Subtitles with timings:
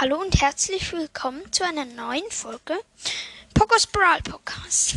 [0.00, 2.72] Hallo und herzlich willkommen zu einer neuen Folge
[3.52, 4.94] Pokos Brawl Podcast.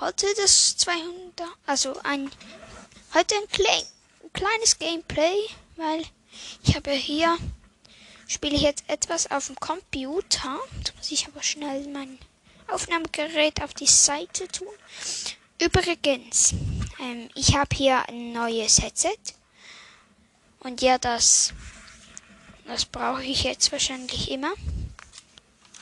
[0.00, 2.30] Heute das 200, also ein,
[3.12, 3.82] heute ein klein,
[4.32, 5.36] kleines Gameplay,
[5.76, 6.04] weil
[6.64, 7.36] ich habe hier,
[8.26, 10.58] spiele ich jetzt etwas auf dem Computer.
[10.78, 12.18] Jetzt muss ich aber schnell mein
[12.68, 14.72] Aufnahmegerät auf die Seite tun.
[15.60, 16.54] Übrigens,
[16.98, 19.18] ähm, ich habe hier ein neues Headset.
[20.60, 21.52] Und ja, das
[22.66, 24.52] das brauche ich jetzt wahrscheinlich immer.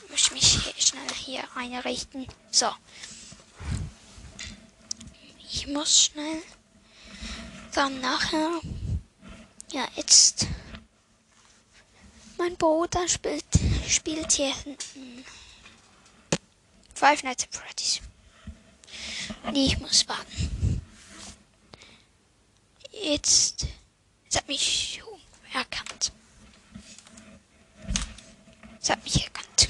[0.03, 2.27] Ich muss mich schnell hier einrichten.
[2.51, 2.69] So.
[5.39, 6.41] Ich muss schnell
[7.73, 8.61] dann nachher.
[9.71, 10.47] Ja, jetzt.
[12.37, 13.45] Mein Bruder spielt,
[13.87, 15.25] spielt hier hinten.
[16.93, 18.01] Five Nights at Freddy's.
[19.43, 20.81] Und ich muss warten.
[22.91, 23.67] Jetzt.
[24.23, 25.01] Jetzt hat mich
[25.53, 26.11] erkannt.
[28.85, 29.67] Das hat mich erkannt.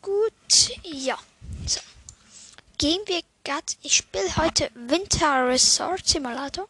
[0.00, 0.30] Gut.
[0.40, 1.18] Gut, ja.
[1.66, 1.78] So.
[2.78, 3.76] Gehen wir grad.
[3.82, 6.66] Ich spiele heute Winter Resort Simulator.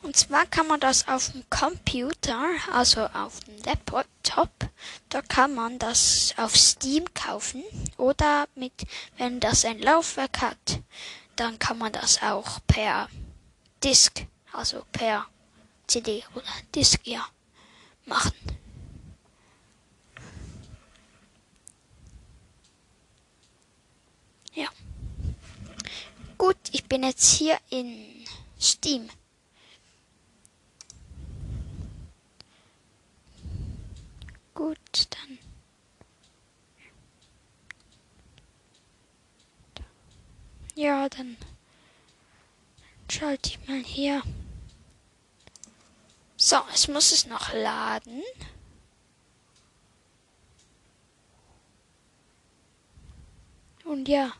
[0.00, 4.48] Und zwar kann man das auf dem Computer, also auf dem Laptop,
[5.10, 7.62] da kann man das auf Steam kaufen.
[7.98, 8.86] Oder mit,
[9.18, 10.80] wenn das ein Laufwerk hat,
[11.34, 13.10] dann kann man das auch per
[13.84, 15.26] Disk, also per
[15.88, 17.26] CD oder Disk, ja,
[18.06, 18.55] machen.
[24.56, 24.68] Ja.
[26.38, 28.24] Gut, ich bin jetzt hier in
[28.58, 29.10] Steam.
[34.54, 34.78] Gut,
[35.10, 35.38] dann.
[40.74, 41.36] Ja, dann
[43.10, 44.22] schalte ich mal hier.
[46.38, 48.22] So, es muss es noch laden.
[53.84, 54.32] Und ja.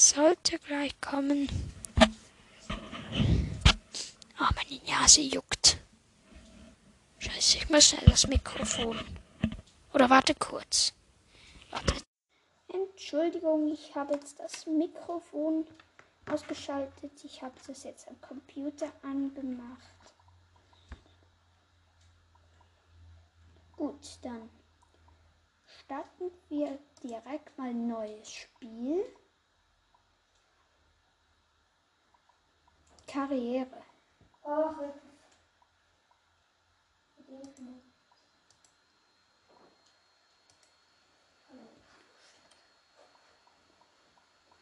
[0.00, 1.48] Sollte gleich kommen.
[4.40, 5.78] Oh, meine Nase juckt.
[7.18, 8.96] Scheiße, ich muss schnell das Mikrofon.
[9.92, 10.94] Oder warte kurz.
[11.72, 11.94] Warte.
[12.68, 15.66] Entschuldigung, ich habe jetzt das Mikrofon
[16.30, 17.24] ausgeschaltet.
[17.24, 20.14] Ich habe das jetzt am Computer angemacht.
[23.72, 24.48] Gut, dann
[25.82, 29.04] starten wir direkt mal ein neues Spiel.
[33.08, 33.66] Karriere.
[34.42, 34.70] Oh,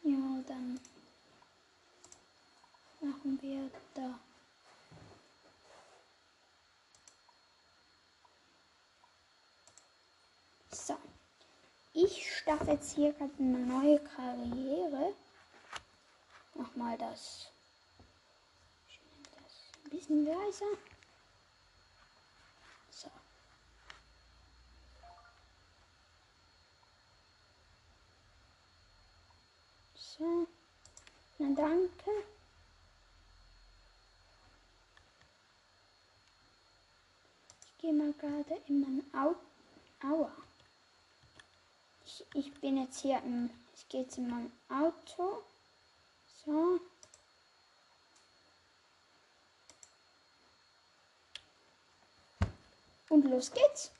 [0.03, 0.79] ja, dann
[3.01, 4.19] machen wir da.
[10.71, 10.95] So.
[11.93, 15.13] Ich starte jetzt hier gerade eine neue Karriere.
[16.55, 17.51] Nochmal das
[19.87, 20.65] ein bisschen leiser.
[22.91, 23.09] So.
[29.95, 30.47] So.
[31.37, 32.11] Na danke.
[37.65, 39.35] Ich gehe mal gerade in mein Au
[40.03, 40.31] Aua.
[42.05, 43.49] Ich, ich bin jetzt hier im.
[43.75, 45.43] Ich gehe jetzt in mein Auto.
[46.43, 46.79] So.
[53.09, 53.91] Und los geht's.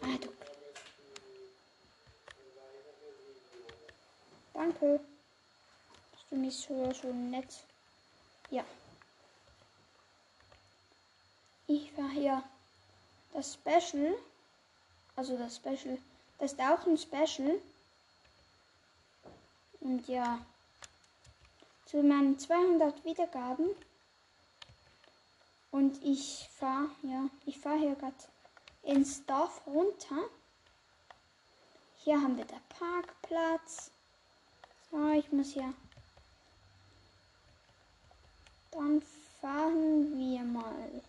[0.00, 0.28] Ah, du.
[4.54, 5.00] Danke.
[6.12, 7.64] Bist du nicht so, so nett?
[8.50, 8.64] Ja.
[11.66, 12.42] Ich war hier
[13.32, 14.14] das Special.
[15.16, 15.98] Also das Special.
[16.38, 17.60] Das ist auch ein Special.
[19.80, 20.44] Und ja.
[21.86, 23.68] Zu meinen 200 Wiedergaben
[25.72, 28.14] und ich fahre, ja, ich fahre hier gerade
[28.82, 30.28] ins Dorf runter.
[32.04, 33.90] Hier haben wir den Parkplatz.
[34.90, 35.72] So, ich muss hier.
[38.70, 39.02] Dann
[39.40, 41.02] fahren wir mal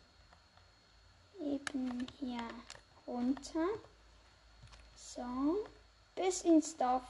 [1.42, 2.44] eben hier
[3.06, 3.68] runter.
[4.95, 5.65] So,
[6.15, 7.04] bis ins Dorf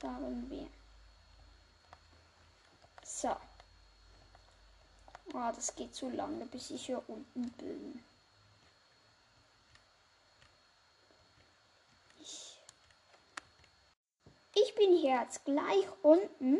[0.00, 0.68] fahren wir.
[3.02, 3.34] So.
[5.34, 8.02] Oh, das geht zu lange, bis ich hier unten bin.
[12.20, 12.58] Ich,
[14.60, 16.58] Ich bin hier jetzt gleich unten.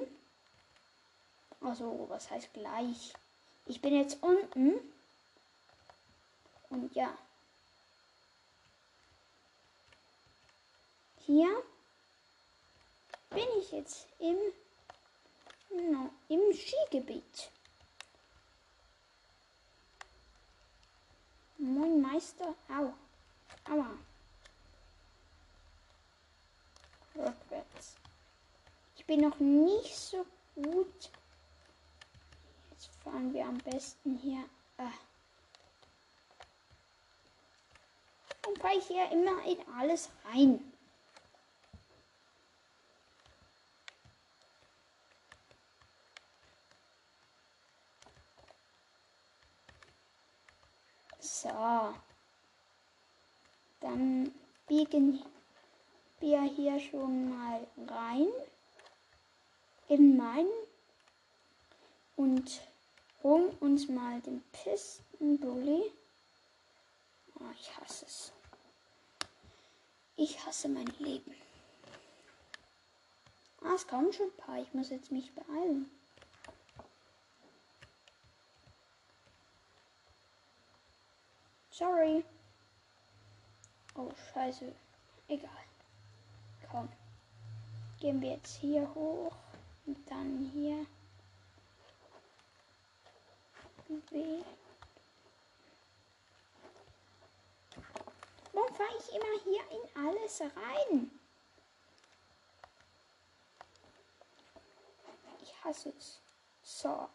[1.61, 3.13] Also, was heißt gleich?
[3.67, 4.75] Ich bin jetzt unten.
[6.71, 7.17] Und ja.
[11.27, 11.63] Hier
[13.31, 14.39] bin ich jetzt im,
[15.91, 17.51] no, im Skigebiet.
[21.59, 22.55] Moin Meister.
[22.69, 22.93] Au.
[23.69, 23.91] Aua.
[27.17, 27.97] Rückwärts.
[28.97, 30.25] Ich bin noch nicht so
[30.55, 31.11] gut.
[32.71, 34.45] Jetzt fahren wir am besten hier.
[34.77, 34.93] Ah.
[38.47, 40.73] Und fahre ich hier immer in alles rein.
[51.43, 51.95] So.
[53.81, 54.35] Dann
[54.67, 55.23] biegen
[56.19, 58.27] wir hier schon mal rein
[59.89, 60.51] in meinen
[62.17, 62.61] und
[63.23, 65.93] holen uns mal den Pistenbully.
[67.37, 68.33] Oh, ich hasse es.
[70.17, 71.37] Ich hasse mein Leben.
[73.63, 74.61] Ah, es kommen schon ein paar.
[74.61, 75.89] Ich muss jetzt mich beeilen.
[81.79, 82.25] Sorry.
[83.95, 84.75] Oh, scheiße.
[85.29, 85.65] Egal.
[86.69, 86.89] Komm.
[88.01, 89.37] Gehen wir jetzt hier hoch
[89.87, 90.85] und dann hier.
[93.87, 94.43] W.
[98.53, 101.11] Warum fahre ich immer hier in alles rein?
[105.43, 106.21] Ich hasse es.
[106.65, 107.09] So.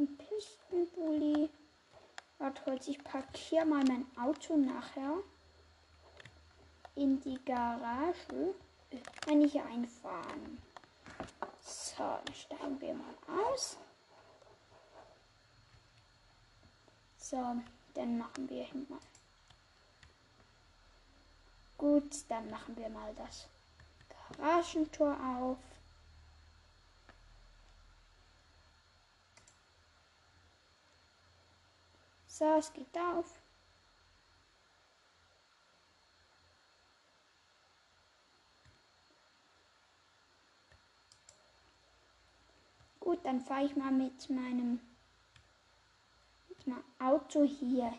[0.00, 1.50] Ein Pistenbully.
[2.38, 5.18] Warte, ich parkiere mal mein Auto nachher
[6.94, 8.54] in die Garage,
[9.26, 10.60] wenn ich hier einfahren.
[11.60, 13.14] So, dann steigen wir mal
[13.52, 13.76] aus.
[17.18, 17.56] So,
[17.94, 18.98] dann machen wir hin mal.
[21.76, 23.46] Gut, dann machen wir mal das
[24.38, 25.58] Garagentor auf.
[32.40, 33.38] So, es geht auf.
[42.98, 44.80] Gut, dann fahre ich mal mit meinem,
[46.48, 47.92] mit meinem Auto hier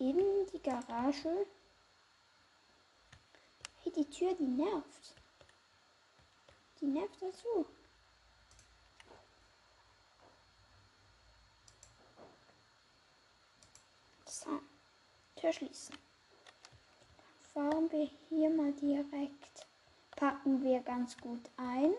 [0.00, 0.18] in
[0.52, 1.46] die Garage.
[3.84, 5.14] Hey, die Tür, die nervt.
[6.80, 7.64] Die nervt dazu.
[14.40, 14.60] So,
[15.34, 15.98] Tür schließen.
[17.52, 19.66] Fahren wir hier mal direkt.
[20.12, 21.92] Packen wir ganz gut ein.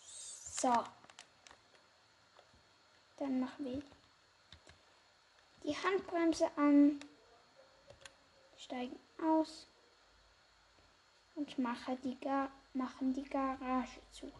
[0.00, 0.72] So.
[3.18, 3.82] Dann machen wir
[5.62, 6.98] die Handbremse an.
[8.56, 9.68] Steigen aus.
[11.36, 14.32] Und mache die Gar machen die Garage zu.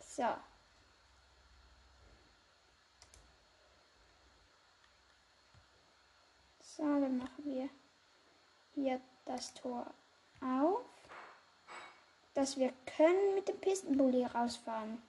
[0.00, 0.36] So.
[6.82, 7.68] So, dann machen wir
[8.74, 9.86] hier das Tor
[10.40, 10.80] auf.
[12.34, 15.00] Dass wir können mit dem Pistenbully rausfahren.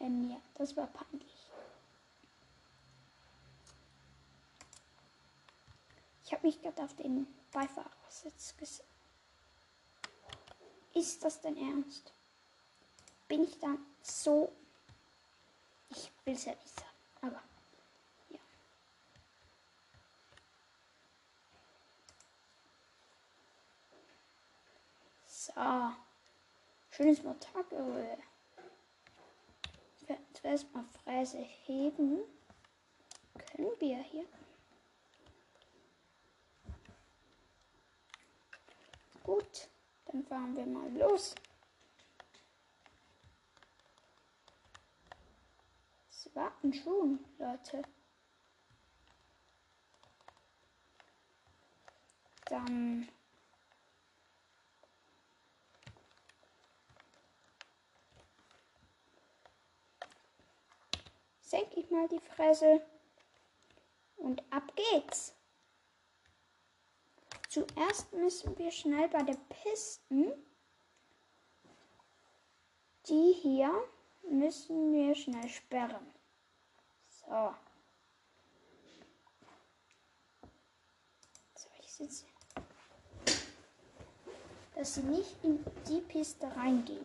[0.00, 1.48] Ähm, ja, das war peinlich.
[6.24, 8.91] Ich habe mich gerade auf den Beifahrersitz gesetzt.
[10.94, 12.12] Ist das denn ernst?
[13.28, 14.52] Bin ich dann so...
[15.90, 16.88] Ich will es ja nicht sagen,
[17.20, 17.42] aber
[18.30, 18.38] ja.
[25.26, 25.52] So.
[26.90, 28.18] Schönes Motoröl.
[30.34, 32.20] Zuerst mal Fräse heben.
[33.34, 34.26] Können wir hier.
[39.22, 39.68] Gut.
[40.12, 41.34] Dann fahren wir mal los.
[46.10, 47.82] Es warten schon, Leute.
[52.44, 53.08] Dann
[61.40, 62.86] senke ich mal die Fresse
[64.16, 65.34] und ab geht's.
[67.52, 70.32] Zuerst müssen wir schnell bei der Pisten.
[73.06, 73.70] Die hier
[74.22, 76.06] müssen wir schnell sperren.
[77.10, 77.54] So.
[81.54, 82.24] So, ich sitze.
[84.74, 87.04] Dass sie nicht in die Piste reingehen.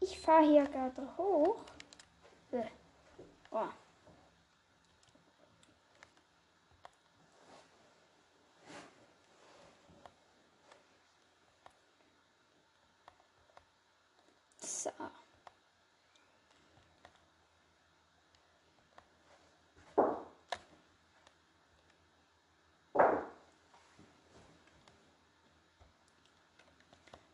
[0.00, 1.60] Ich fahre hier gerade hoch.
[2.52, 2.64] Äh.
[3.50, 3.68] Oh.
[14.84, 14.90] So.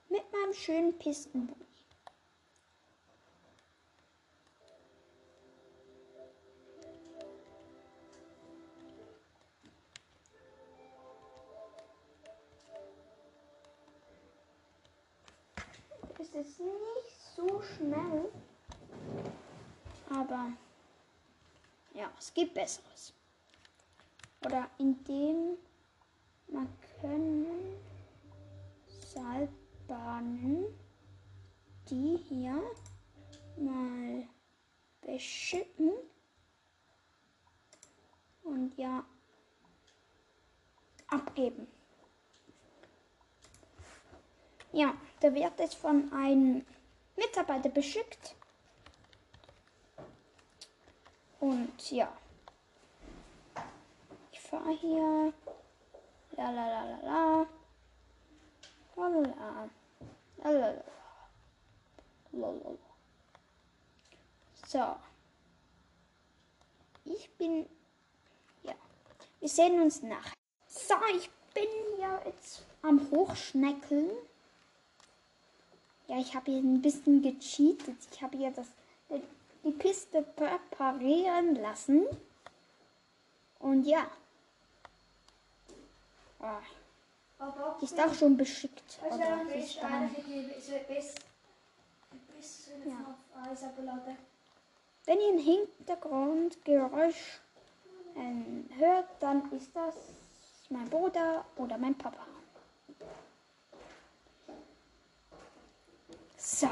[0.09, 1.70] Mit meinem schönen Pistenboot.
[17.63, 18.31] Schnell.
[20.11, 20.53] Aber
[21.95, 23.13] ja, es gibt Besseres.
[24.45, 25.57] Oder indem
[26.49, 26.69] man
[27.01, 27.77] können
[28.87, 30.65] Seilbahnen,
[31.89, 32.63] die hier
[33.57, 34.27] mal
[35.03, 35.93] beschicken
[38.43, 39.05] und ja
[41.09, 41.67] abgeben.
[44.73, 46.65] Ja, da wird es von einem
[47.17, 48.35] Mitarbeiter beschickt.
[51.41, 52.13] Und ja.
[54.33, 55.33] Ich fahre hier.
[56.37, 57.47] La la la la la.
[58.97, 59.69] La la la.
[60.39, 60.85] La la la.
[62.33, 62.55] La.
[64.67, 64.97] So.
[67.05, 67.69] Ich bin.
[68.63, 68.75] Ja.
[69.41, 70.35] Wir sehen uns nachher.
[70.67, 74.11] So, ich bin hier jetzt am Hochschneckeln.
[76.11, 77.97] Ja, ich habe hier ein bisschen gecheatet.
[78.11, 78.67] Ich habe hier das,
[79.63, 82.05] die Piste präparieren lassen.
[83.61, 84.11] Und ja.
[86.41, 86.47] Oh.
[87.81, 88.99] Die ist auch schon beschickt.
[89.09, 90.11] Oder ist da.
[92.85, 93.15] Ja.
[95.05, 97.41] Wenn ihr ein Hintergrundgeräusch
[98.17, 99.95] ähm, hört, dann ist das
[100.71, 102.27] mein Bruder oder mein Papa.
[106.53, 106.67] So,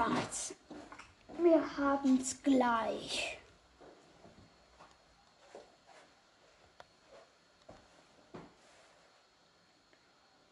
[1.38, 3.38] wir haben es gleich.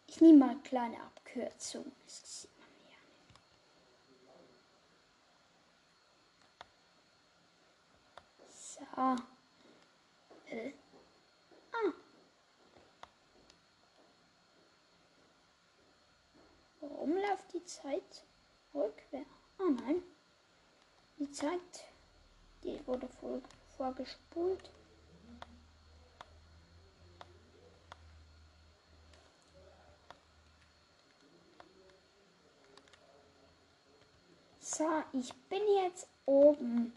[0.07, 1.91] Ich nehme mal eine kleine Abkürzung.
[2.07, 2.49] Das.
[8.49, 8.81] So.
[10.47, 10.73] Äh.
[11.73, 11.93] Ah.
[16.81, 18.25] Warum läuft die Zeit?
[18.77, 19.31] Rückwärts.
[19.59, 20.03] Oh nein.
[21.19, 21.61] Die Zeit,
[22.63, 23.41] die wurde vor,
[23.77, 24.71] vorgespult.
[34.61, 36.93] So, ich bin jetzt oben.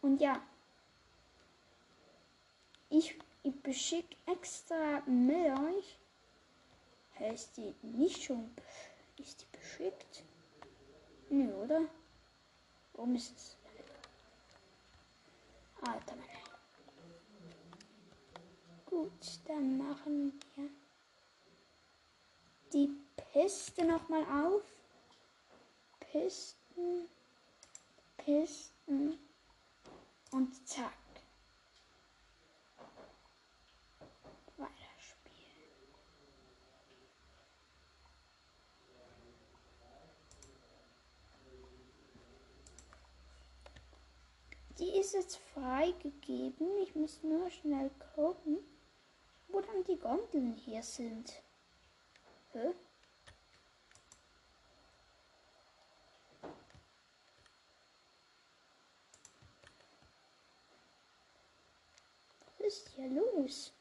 [0.00, 0.40] Und ja,
[2.88, 5.98] ich, ich beschicke extra Milch.
[7.18, 8.50] Heißt die nicht schon
[9.20, 10.22] ist die beschickt?
[11.28, 11.82] Nö, oder?
[12.94, 13.56] Warum ist es?
[15.82, 16.26] Alter, Mann.
[18.86, 20.68] Gut, dann machen wir
[22.72, 22.90] die
[23.32, 24.62] Piste nochmal auf.
[26.00, 27.08] Pisten,
[28.16, 29.18] Pisten
[30.32, 30.99] und zack.
[44.80, 46.78] Die ist jetzt freigegeben.
[46.82, 48.58] Ich muss nur schnell gucken,
[49.48, 51.30] wo dann die Gondeln hier sind.
[52.52, 52.72] Hä?
[62.58, 63.74] Was ist hier los?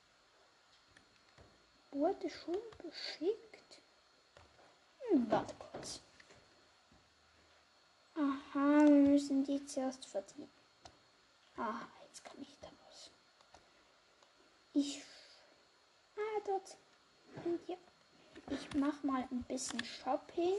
[1.91, 3.81] Wurde schon beschickt?
[4.99, 6.01] Hm, warte kurz.
[8.15, 10.58] Aha, wir müssen die zuerst verdienen.
[11.59, 13.11] Ah, jetzt kann ich da raus.
[14.73, 15.03] Ich.
[16.15, 16.77] Ah, dort.
[17.43, 17.75] Und ja.
[18.49, 20.55] Ich mache mal ein bisschen Shopping.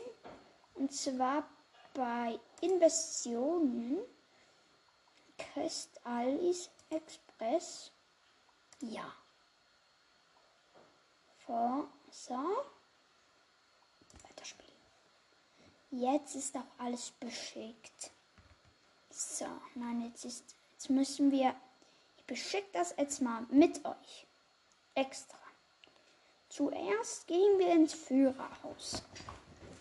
[0.74, 1.48] Und zwar
[1.94, 3.98] bei Investitionen
[5.38, 7.90] kriegt Alice Express.
[8.80, 9.10] Ja.
[11.46, 12.38] Vor, so.
[14.22, 14.70] Weiterspielen.
[15.92, 18.10] Jetzt ist auch alles beschickt.
[19.10, 21.54] So, nein, jetzt ist, jetzt müssen wir,
[22.16, 24.26] ich beschicke das jetzt mal mit euch.
[24.94, 25.36] Extra.
[26.48, 29.02] Zuerst gehen wir ins Führerhaus.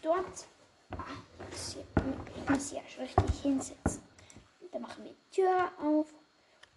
[0.02, 0.46] Dort,
[0.92, 1.06] ah,
[1.52, 4.04] ich muss hier richtig hinsetzen.
[4.74, 6.14] Dann machen wir die Tür auf.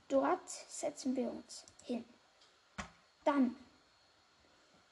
[0.07, 2.05] Dort setzen wir uns hin.
[3.25, 3.57] Dann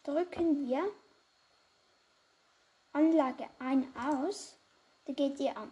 [0.02, 0.90] drücken wir
[2.92, 4.56] Anlage ein aus.
[5.04, 5.70] Da geht ihr an.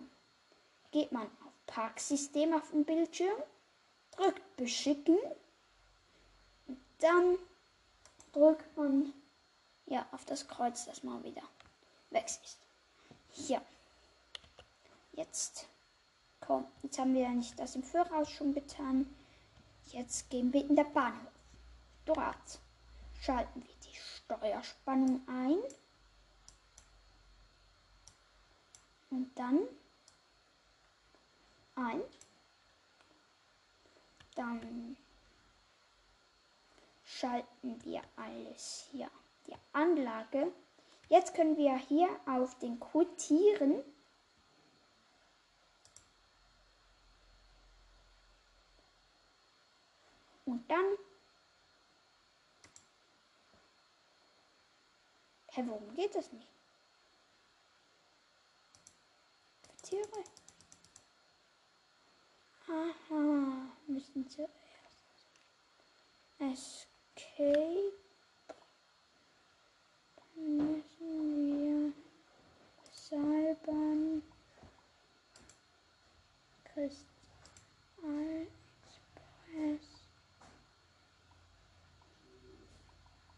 [0.92, 1.28] Geht man
[1.68, 3.40] Parksystem auf dem Bildschirm,
[4.16, 5.18] drückt Beschicken
[6.66, 7.38] und dann
[8.32, 9.12] drückt man
[9.86, 11.42] ja auf das Kreuz, das mal wieder
[12.10, 12.58] weg ist.
[13.30, 13.62] Hier.
[15.12, 15.66] Jetzt.
[16.40, 19.06] Komm, jetzt haben wir ja nicht das im Voraus schon getan.
[19.92, 21.32] Jetzt gehen wir in der Bahnhof.
[22.04, 22.58] Dort
[23.20, 25.58] schalten wir die Steuerspannung ein.
[29.10, 29.60] Und dann
[31.78, 32.02] ein.
[34.34, 34.96] Dann
[37.04, 39.10] schalten wir alles hier.
[39.46, 40.52] Die Anlage.
[41.08, 43.82] Jetzt können wir hier auf den Quotieren
[50.44, 50.84] und dann
[55.58, 56.46] Hä, hey, warum geht das nicht?
[59.82, 60.24] Tiere.
[62.70, 64.52] Aha, müssen zuerst.
[66.38, 67.92] Escape.
[70.34, 71.92] Dann müssen wir
[72.92, 74.22] Seilbahn.
[76.64, 78.46] Kristall
[78.84, 79.88] Express.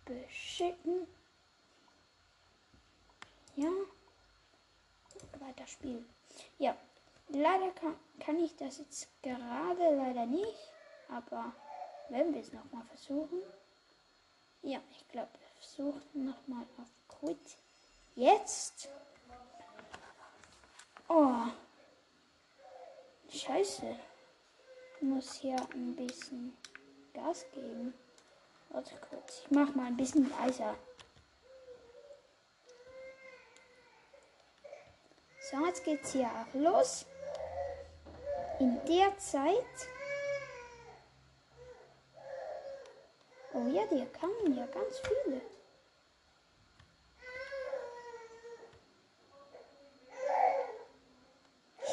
[0.04, 1.06] Beschicken.
[3.54, 3.70] Ja.
[5.38, 6.04] Weiter spielen.
[6.58, 6.76] Ja.
[7.32, 10.72] Leider kann, kann ich das jetzt gerade leider nicht,
[11.08, 11.52] aber
[12.08, 13.40] wenn wir es nochmal versuchen.
[14.62, 17.56] Ja, ich glaube, wir versuchen nochmal auf Quit.
[18.16, 18.88] Jetzt.
[21.08, 21.44] Oh.
[23.28, 23.96] Scheiße.
[24.96, 26.56] Ich muss hier ein bisschen
[27.14, 27.94] Gas geben.
[28.70, 29.42] Warte kurz.
[29.44, 30.76] Ich mach mal ein bisschen leiser.
[35.48, 37.06] So, jetzt geht's hier auch los
[38.60, 39.88] in der Zeit.
[43.54, 45.40] Oh ja, die kamen ja ganz viele.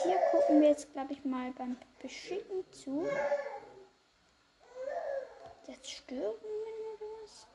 [0.03, 3.08] Hier gucken wir jetzt, glaube ich, mal beim Beschicken zu.
[5.67, 7.47] Jetzt stören oder was?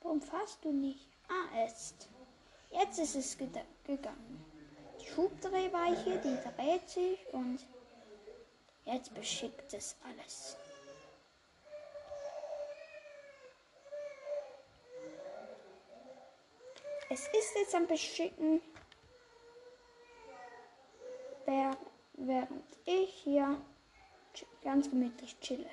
[0.00, 1.08] Warum fährst du nicht?
[1.28, 2.08] Ah, jetzt.
[2.70, 4.51] Jetzt ist es gegangen.
[5.14, 7.58] Schubdrehweiche, die dreht sich und
[8.84, 10.56] jetzt beschickt es alles.
[17.10, 18.62] Es ist jetzt am Beschicken,
[21.44, 23.60] während ich hier
[24.64, 25.68] ganz gemütlich chille.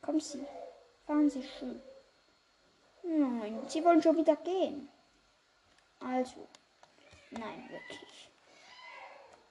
[0.00, 0.46] Kommen Sie,
[1.06, 1.82] fahren Sie schön.
[3.02, 4.88] Nein, Sie wollen schon wieder gehen.
[6.00, 6.48] Also,
[7.30, 8.30] nein, wirklich.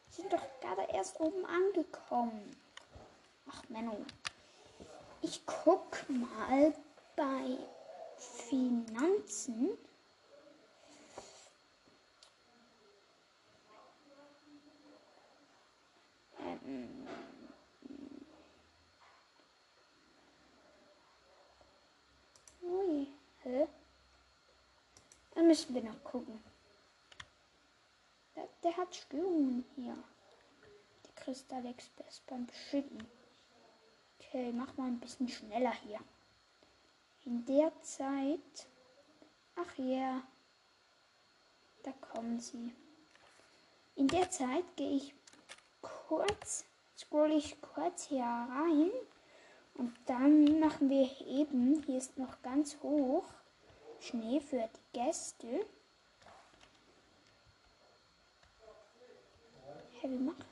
[0.10, 2.56] Sie sind doch gerade erst oben angekommen.
[3.50, 4.06] Ach, Menno.
[5.22, 6.74] Ich guck mal
[7.16, 7.58] bei
[8.18, 9.78] Finanzen.
[16.40, 17.08] Ähm,
[22.62, 23.08] Ui,
[23.44, 23.68] hä?
[25.38, 26.44] Dann müssen wir noch gucken.
[28.36, 29.96] Der, der hat Störungen hier.
[31.06, 33.06] Die Kristall Express beim Beschicken.
[34.18, 36.00] Okay, mach mal ein bisschen schneller hier.
[37.26, 38.68] In der Zeit.
[39.56, 40.24] Ach ja.
[41.84, 42.74] Da kommen sie.
[43.94, 45.14] In der Zeit gehe ich
[45.84, 46.66] kurz,
[46.98, 48.90] scroll ich kurz hier rein.
[49.76, 53.26] Und dann machen wir eben, hier ist noch ganz hoch,
[54.00, 55.66] Schnee für die Gäste.
[60.00, 60.46] Hä, wie machen?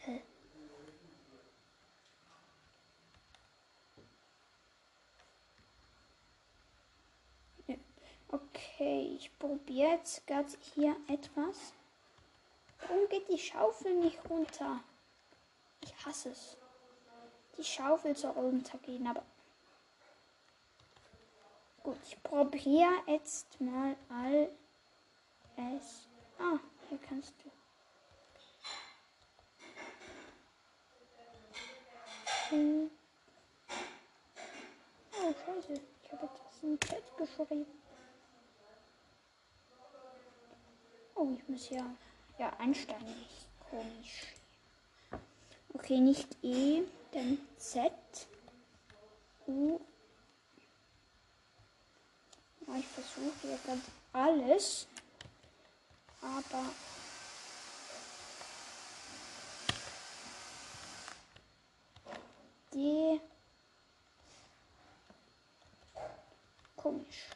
[0.00, 0.22] Hä?
[8.28, 11.72] Okay, ich probiere jetzt gerade hier etwas.
[12.80, 14.80] Warum geht die Schaufel nicht runter?
[15.80, 16.56] Ich hasse es.
[17.56, 19.22] Die Schaufel soll runtergehen, aber.
[21.82, 24.50] Gut, ich probiere jetzt mal all
[25.56, 26.06] es.
[26.38, 27.50] Ah, hier kannst du.
[32.50, 32.90] Hm.
[35.12, 35.80] Oh, scheiße.
[36.02, 37.66] Ich habe etwas in den Chat geschrieben.
[41.14, 41.84] Oh, ich muss ja,
[42.38, 43.14] ja einsteigen.
[43.70, 44.34] Komisch.
[45.72, 47.92] Okay, nicht E, dann Z.
[49.46, 49.80] U.
[52.78, 54.86] Ich versuche hier ganz alles.
[56.22, 56.64] Aber
[62.72, 63.20] die
[66.76, 67.26] komisch.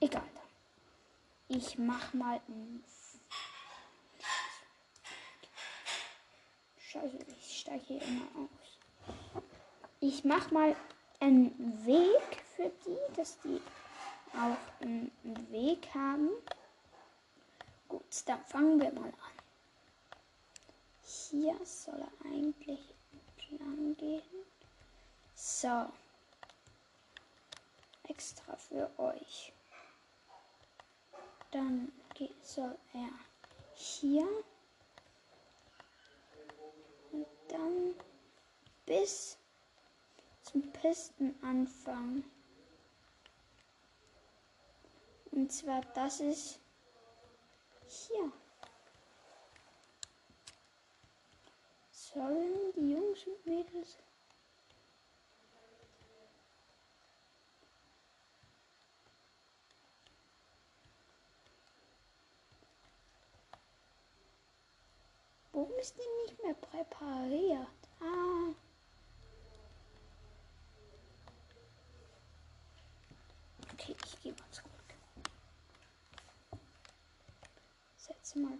[0.00, 0.22] Egal.
[1.48, 2.84] Ich mach mal ein
[6.78, 9.44] Scheiße, ich steige hier immer aus.
[10.00, 10.74] Ich mach mal
[11.20, 13.60] einen Weg für die, dass die
[14.36, 15.10] auch einen
[15.50, 16.30] Weg haben.
[17.88, 19.36] Gut, dann fangen wir mal an.
[21.02, 22.80] Hier soll er eigentlich
[23.12, 24.22] entlang gehen.
[25.34, 25.86] So.
[28.08, 29.52] Extra für euch.
[31.50, 31.92] Dann
[32.42, 33.10] soll er
[33.74, 34.26] hier
[37.12, 37.94] und dann
[38.86, 39.36] bis
[40.42, 42.24] zum Pistenanfang.
[45.36, 46.58] Und zwar das ist
[47.86, 48.32] hier.
[51.90, 53.98] Sollen die Jungs und Mädels
[65.52, 67.68] Warum ist die nicht mehr präpariert?
[68.00, 68.54] Ah.
[73.74, 74.65] Okay, ich gehe mal zurück.
[78.36, 78.58] Setze mal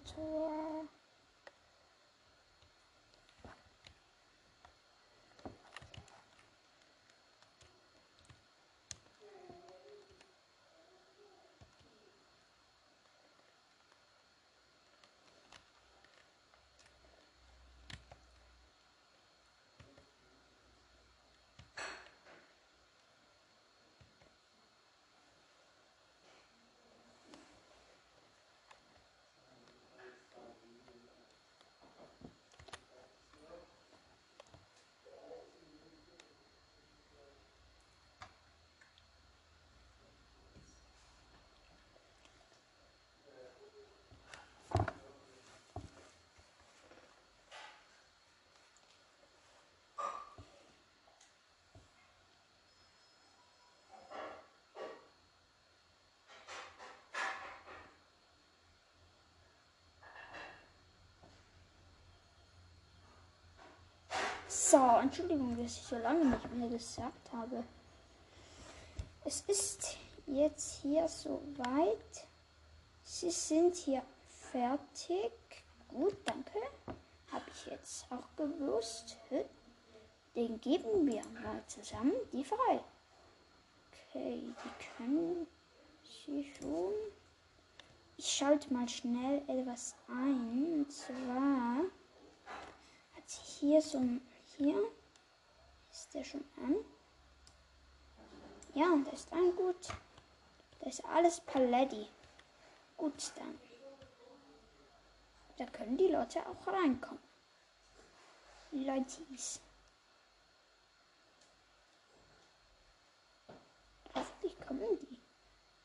[64.58, 67.62] So, Entschuldigung, dass ich so lange nicht mehr gesagt habe.
[69.22, 72.26] Es ist jetzt hier soweit.
[73.04, 74.02] Sie sind hier
[74.50, 75.30] fertig.
[75.88, 76.58] Gut, danke.
[77.30, 79.18] Habe ich jetzt auch gewusst.
[80.34, 82.80] Den geben wir mal zusammen die frei.
[84.08, 85.46] Okay, die können
[86.02, 86.94] sie schon.
[88.16, 90.78] Ich schalte mal schnell etwas ein.
[90.78, 91.80] Und zwar
[93.14, 94.22] hat sie hier so ein
[94.56, 94.90] hier.
[95.90, 96.76] Ist der schon an?
[98.74, 99.54] Ja, der ist an.
[99.56, 99.88] Gut.
[100.80, 102.06] Da ist alles Paletti.
[102.96, 103.58] Gut, dann.
[105.56, 107.22] Da können die Leute auch reinkommen.
[108.72, 109.60] Leutis.
[114.14, 115.20] Hoffentlich kommen die.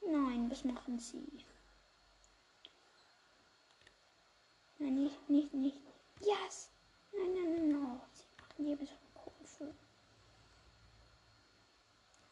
[0.06, 1.46] Nein, was machen sie?
[4.80, 5.78] Nein, nicht, nicht, nicht.
[6.20, 6.70] Yes!
[7.14, 8.02] Nein, nein, nein, nein.
[8.62, 9.74] Nee, bis Kurve.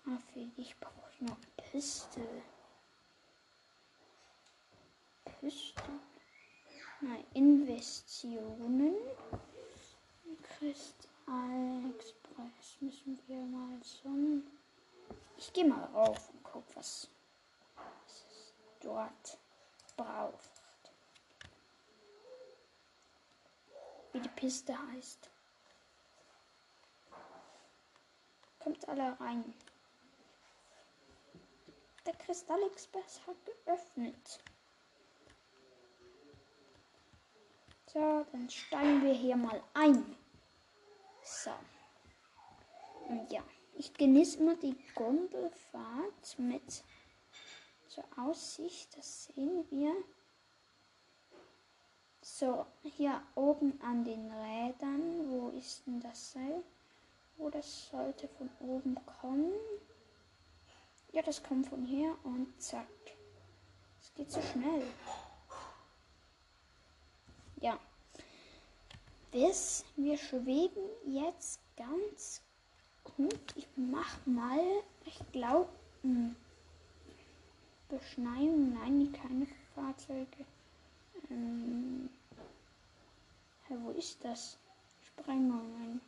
[0.05, 2.21] Ah, für dich brauche ich noch Piste.
[5.25, 5.81] Piste.
[7.01, 8.93] Nein, Investitionen.
[10.43, 14.09] Kristall Express müssen wir mal so.
[15.35, 17.09] Ich gehe mal rauf und guck, was
[18.05, 19.39] es dort
[19.97, 20.61] braucht.
[24.13, 25.31] Wie die Piste heißt.
[28.69, 29.43] Kommt alle rein.
[32.05, 34.43] Der Kristall Express hat geöffnet.
[37.87, 40.15] So, dann steigen wir hier mal ein.
[41.23, 41.49] So.
[43.07, 46.83] Und ja, ich genieße immer die Gondelfahrt mit
[47.87, 48.95] zur Aussicht.
[48.95, 49.95] Das sehen wir.
[52.21, 55.31] So, hier oben an den Rädern.
[55.31, 56.63] Wo ist denn das Seil?
[57.39, 59.53] Oh, das sollte von oben kommen.
[61.13, 62.85] Ja, das kommt von hier und zack.
[64.01, 64.83] Es geht so schnell.
[67.61, 67.79] Ja.
[69.31, 72.41] Bis wir schweben jetzt ganz
[73.03, 73.39] gut.
[73.55, 74.59] Ich mach mal,
[75.05, 75.69] ich glaube,
[76.01, 76.35] hm,
[77.87, 78.73] Beschneidung.
[78.73, 80.45] Nein, keine Fahrzeuge.
[81.29, 82.09] Ähm,
[83.69, 84.57] wo ist das?
[85.07, 86.01] Sprengungen.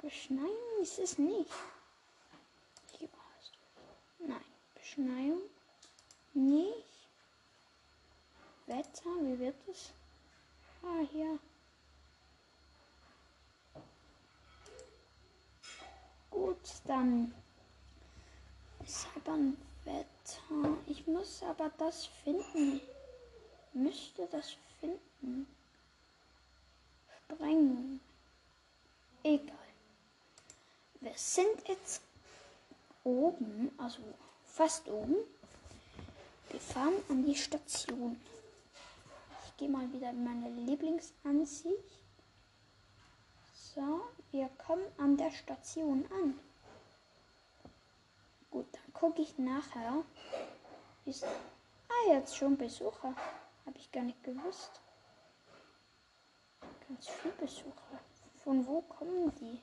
[0.00, 1.50] Beschneien ist es nicht.
[4.18, 5.40] Nein, Beschneiung
[6.34, 6.84] nicht.
[8.66, 9.90] Wetter, wie wird es?
[10.82, 11.38] Ah, hier.
[16.30, 17.34] Gut, dann
[18.84, 20.78] ist aber ein Wetter.
[20.86, 22.80] Ich muss aber das finden.
[23.72, 25.46] Müsste das finden.
[27.38, 28.00] Sprengung.
[29.22, 29.67] Egal.
[31.00, 32.02] Wir sind jetzt
[33.04, 34.00] oben, also
[34.44, 35.16] fast oben.
[36.50, 38.20] Wir fahren an die Station.
[39.46, 41.98] Ich gehe mal wieder in meine Lieblingsansicht.
[43.54, 44.00] So,
[44.32, 46.38] wir kommen an der Station an.
[48.50, 50.04] Gut, dann gucke ich nachher.
[51.04, 53.14] Ist ah, jetzt schon Besucher.
[53.66, 54.80] Habe ich gar nicht gewusst.
[56.88, 58.00] Ganz viele Besucher.
[58.42, 59.60] Von wo kommen die?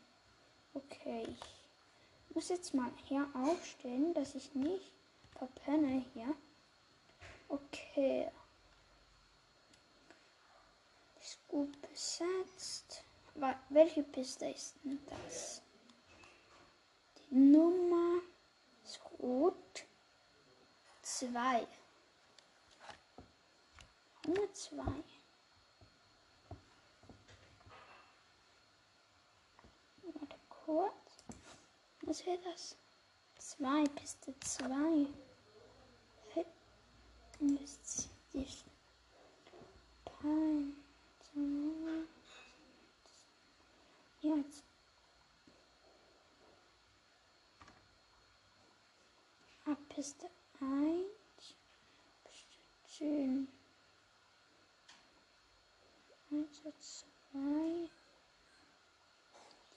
[0.75, 1.25] Okay,
[2.29, 4.91] ich muss jetzt mal hier aufstellen, dass ich nicht
[5.38, 6.35] verpenne hier.
[7.47, 8.29] Okay.
[11.21, 13.03] Ist gut besetzt.
[13.69, 15.61] Welche Piste ist denn das?
[17.17, 18.21] Die Nummer
[18.83, 19.85] ist rot
[21.03, 21.65] 2.
[24.27, 24.83] Nummer 2.
[30.65, 30.93] kurz.
[32.01, 32.75] Was wäre das?
[33.38, 35.08] Zwei, Piste zwei.
[37.39, 38.71] Investition.
[40.06, 40.73] Pein.
[44.21, 44.63] Jetzt.
[49.65, 50.30] Ab Piste
[50.62, 51.56] 1.
[52.88, 53.47] Schön.
[56.32, 56.62] 1
[57.32, 58.04] 2.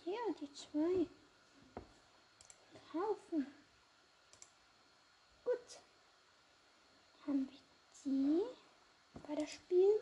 [0.09, 1.07] Ja, die zwei.
[2.91, 3.47] Kaufen.
[5.45, 5.81] Gut.
[7.27, 7.59] Haben wir
[8.05, 8.43] die
[9.27, 10.01] bei das Spiel.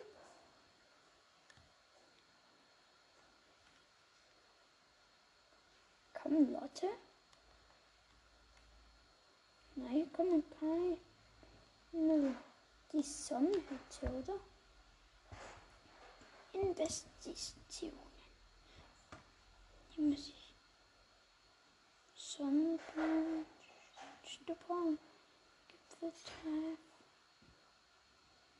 [6.22, 6.88] Kommen Lotte?
[9.74, 10.98] Nein, kommen keine.
[11.90, 12.32] Nö.
[12.92, 14.38] Die Sonnenhütte, oder?
[16.52, 18.05] Investition.
[19.96, 20.54] Hier muss ich
[22.14, 23.46] Sonnenbrand,
[24.26, 24.98] Stuppern,
[25.68, 26.78] Gipfeltreff,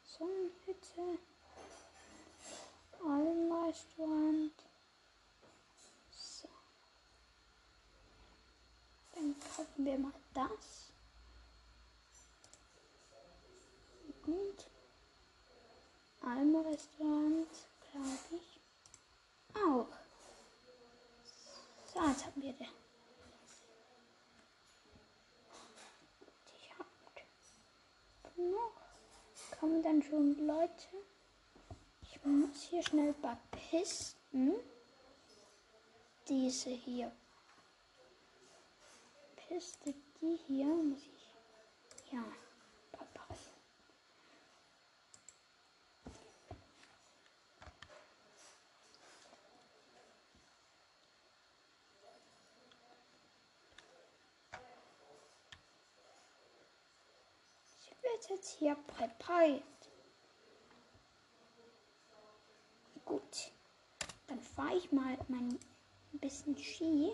[0.03, 1.19] Sonnenhütte,
[3.05, 4.53] Almrestaurant.
[6.11, 6.49] So.
[9.15, 10.91] Dann kaufen wir mal das.
[14.25, 14.67] Und
[16.23, 17.49] Almrestaurant,
[17.93, 18.61] glaube ich,
[19.55, 20.06] auch.
[21.97, 22.69] So, jetzt haben wir den.
[29.59, 30.89] Kommen dann schon Leute.
[32.03, 34.53] Ich muss hier schnell ein paar Pisten.
[36.29, 37.11] Diese hier.
[39.37, 42.13] Piste, die hier muss ich.
[42.13, 42.23] Ja.
[58.37, 59.63] Jetzt hier präpariert.
[63.07, 63.53] Gut,
[64.27, 65.59] dann fahre ich mal mein
[66.13, 67.13] bisschen Ski.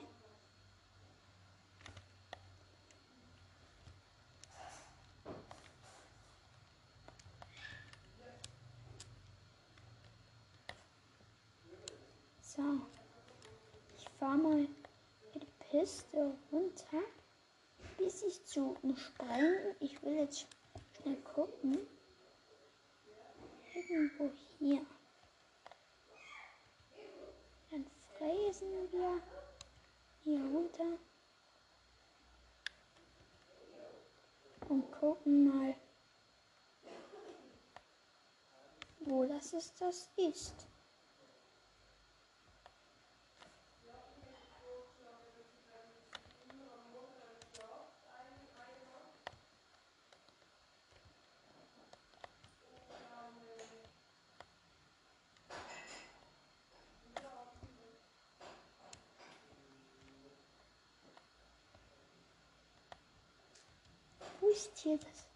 [12.40, 12.62] So,
[13.96, 14.66] ich fahre mal
[15.34, 17.02] die Piste runter,
[17.96, 19.76] bis ich zu sprengen.
[19.80, 20.46] Ich will jetzt
[21.02, 21.78] schnell gucken.
[23.74, 24.86] Irgendwo hier.
[27.70, 27.86] Dann
[28.16, 29.22] fräsen wir
[30.22, 30.98] hier runter.
[34.68, 35.74] Und gucken mal,
[39.00, 40.66] wo das ist, das ist.
[64.84, 65.28] Wo ist?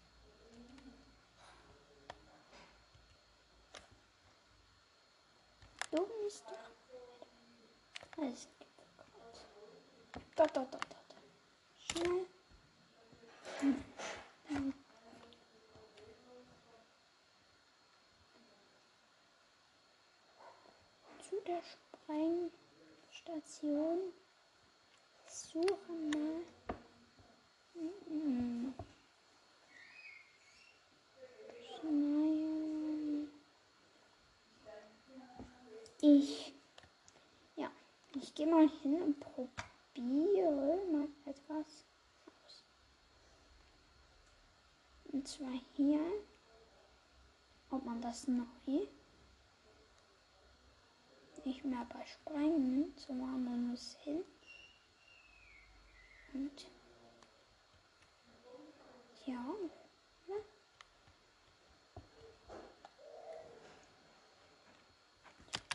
[5.89, 6.57] Da oben ist der.
[8.17, 8.49] Alles
[10.35, 10.87] Da, da, da, da, da.
[11.77, 12.25] Schnell.
[13.59, 13.83] Hm.
[21.29, 24.13] Zu der Sprengstation.
[25.25, 26.43] Suchen mal.
[27.73, 28.73] Hm.
[31.87, 33.29] Schneien.
[36.01, 36.53] Ich,
[37.55, 37.71] ja,
[38.15, 41.85] ich gehe mal hin und probiere mal etwas
[42.25, 42.63] aus.
[45.05, 46.01] Und zwar hier,
[47.69, 48.43] ob man das neu
[51.47, 54.21] nicht mehr bei Sprengen, so machen wir es hin.
[56.33, 56.67] Und
[59.25, 59.55] ja,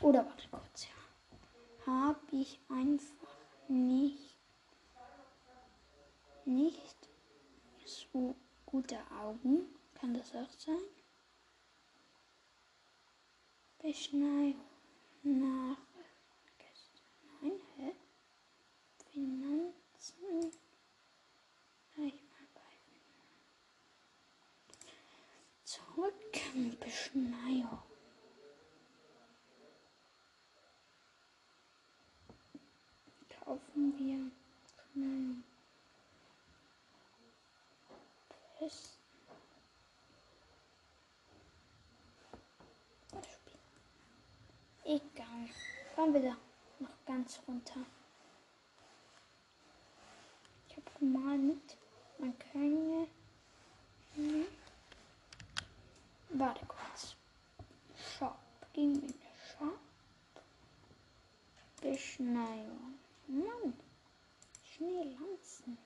[0.02, 1.86] Oder warte kurz, ja.
[1.86, 3.36] Habe ich einfach
[3.68, 4.36] nicht,
[6.44, 7.08] nicht
[7.84, 8.34] so
[8.66, 9.66] gute Augen?
[9.94, 10.76] Kann das auch sein?
[13.80, 14.56] Beschneidung
[15.22, 15.76] nach
[17.40, 17.92] Nein, hä?
[19.12, 20.52] Finanzen.
[21.96, 22.72] Ich mal bei.
[25.64, 26.14] Zurück.
[26.80, 27.82] Beschneidung.
[33.44, 34.30] kaufen wir
[34.92, 35.42] schnell
[38.62, 38.96] Pest.
[44.84, 45.48] Egal.
[45.96, 46.36] Fahren wir da
[46.78, 47.80] noch ganz runter.
[50.68, 51.76] Ich habe gemeint,
[52.18, 53.08] man könne.
[54.14, 54.46] Hm.
[56.30, 57.16] Warte kurz.
[58.16, 58.38] Shop.
[58.72, 59.24] Gehen wir in den
[59.58, 59.78] Shop.
[61.80, 62.94] Beschneidung.
[63.26, 63.74] Mann,
[64.64, 65.78] Schneelanzen.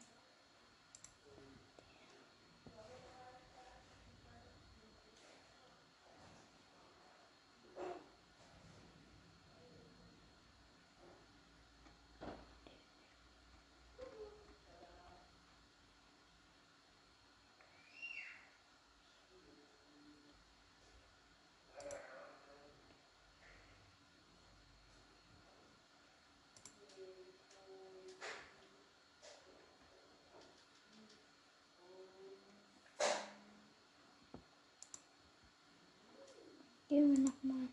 [36.89, 37.69] Gehen wir nochmal.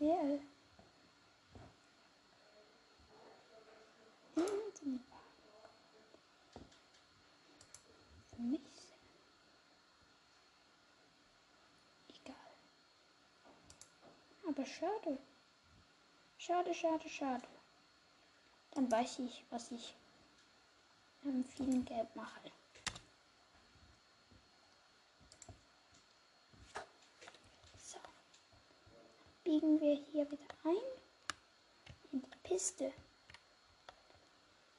[0.00, 0.40] DL.
[8.34, 8.60] Für mich.
[12.08, 12.34] Egal.
[14.48, 15.18] Aber schade.
[16.38, 17.46] Schade, schade, schade.
[18.72, 19.94] Dann weiß ich, was ich
[21.22, 22.40] mit vielen Geld mache.
[29.46, 30.74] Biegen wir hier wieder ein
[32.10, 32.92] in die Piste.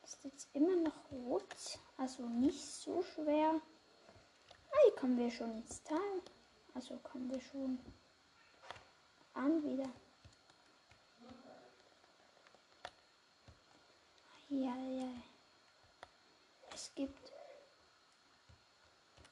[0.04, 3.62] Ist jetzt immer noch rot, also nicht so schwer.
[4.52, 6.22] Ah, hier kommen wir schon ins Tal.
[6.74, 7.80] Also kommen wir schon
[9.36, 9.90] an wieder.
[14.50, 15.14] Ja, ja.
[16.74, 17.32] Es gibt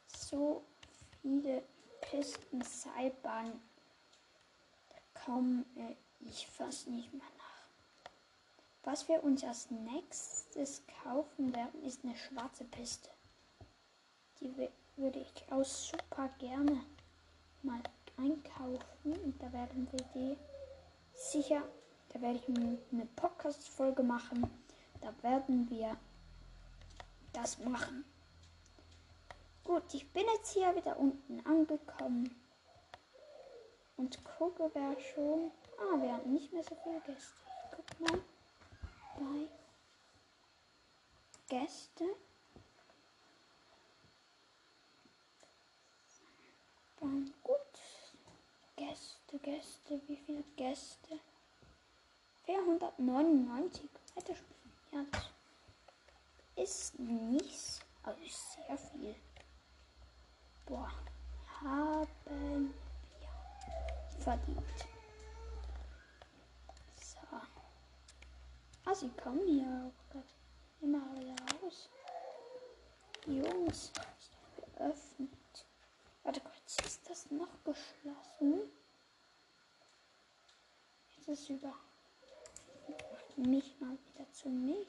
[0.08, 0.64] so
[1.22, 1.62] viele
[2.00, 3.75] Pisten-Seilbahnen
[5.26, 5.66] komme
[6.20, 8.12] ich fast nicht mehr nach.
[8.84, 13.10] Was wir uns als nächstes kaufen werden, ist eine schwarze Piste.
[14.40, 14.56] Die
[14.96, 16.84] würde ich auch super gerne
[17.64, 17.82] mal
[18.18, 19.18] einkaufen.
[19.24, 20.38] Und da werden wir die
[21.14, 21.64] sicher,
[22.10, 24.50] da werde ich eine Podcast-Folge machen.
[25.02, 25.98] Da werden wir
[27.34, 28.06] das machen.
[29.64, 32.45] Gut, ich bin jetzt hier wieder unten angekommen.
[33.98, 35.52] Und gucke, wer schon.
[35.78, 37.34] Ah, wir haben nicht mehr so viele Gäste.
[37.64, 38.22] Ich guck mal
[39.18, 39.48] bei
[41.48, 42.06] Gäste.
[47.00, 47.58] Dann gut.
[48.76, 51.20] Gäste, Gäste, wie viele Gäste?
[52.46, 53.90] 499.
[54.16, 54.72] Weiter spielen.
[54.92, 57.80] Ja, das ist nichts.
[58.04, 59.16] Also sehr viel.
[60.66, 60.92] Boah,
[61.62, 62.74] haben
[64.26, 64.88] verdient.
[67.00, 67.20] So.
[68.86, 70.26] Ah, sie kommen hier auch grad
[70.82, 71.90] immer wieder raus.
[73.28, 73.94] Jungs, ist
[74.34, 75.30] doch geöffnet.
[76.24, 78.72] Warte kurz, ist das noch geschlossen?
[81.18, 81.74] Jetzt ist es über
[83.36, 84.88] mich mal wieder zu mich.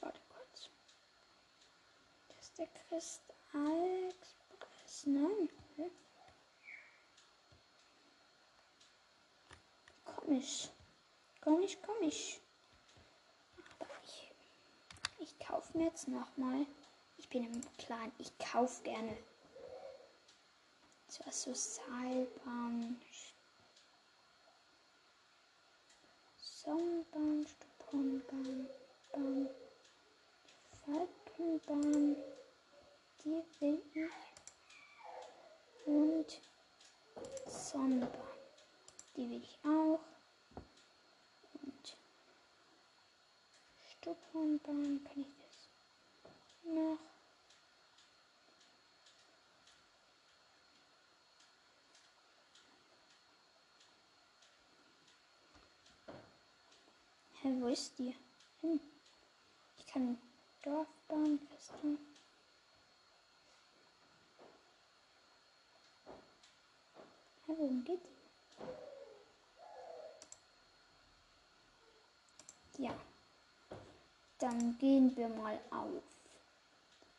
[0.00, 0.68] Warte kurz.
[3.54, 5.06] Das Kristall Express.
[5.06, 5.48] Nein.
[5.76, 5.90] Hä?
[10.04, 10.68] Komisch.
[11.40, 12.40] Komisch, komisch.
[13.78, 14.32] Aber ich,
[15.20, 16.66] ich kaufe mir jetzt nochmal.
[17.18, 19.16] Ich bin im Plan, ich kaufe gerne.
[21.08, 23.00] So was so Seilbahn,
[26.38, 28.68] Sonnenbahn, Stuponbahn,
[29.12, 29.48] Bahn,
[30.84, 32.16] Falkenbahn,
[33.24, 34.10] die will ich.
[35.86, 36.40] Und
[37.46, 38.10] Sonnenbahn,
[39.16, 40.00] die will ich auch.
[41.62, 41.96] Und
[43.90, 45.68] Stuponbahn kann ich das
[46.74, 46.98] noch.
[57.42, 58.16] Hä, wo ist die?
[58.62, 58.80] Hm.
[59.78, 60.18] Ich kann
[60.62, 61.98] Dorfbahn festung.
[67.46, 67.84] Hä, worum?
[72.78, 72.94] Ja.
[74.38, 76.02] Dann gehen wir mal auf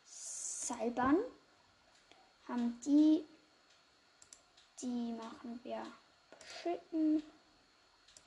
[0.04, 1.16] Seilbahn.
[2.46, 3.24] Haben die,
[4.80, 5.86] die machen wir
[6.62, 7.22] schicken.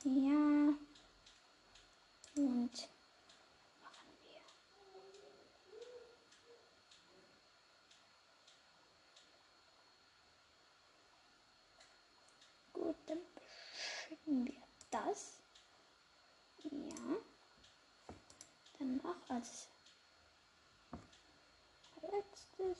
[0.04, 0.74] Ja.
[2.36, 2.88] Und
[3.82, 4.40] machen wir.
[12.72, 13.18] Gut, dann
[13.74, 14.60] schicken wir
[14.90, 15.38] das.
[16.62, 17.16] Ja.
[18.78, 19.68] Dann noch als
[22.02, 22.78] letztes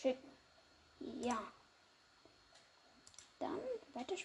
[0.00, 0.30] schicken.
[1.22, 1.40] Ja.
[3.38, 3.60] Dann
[3.94, 4.16] weiter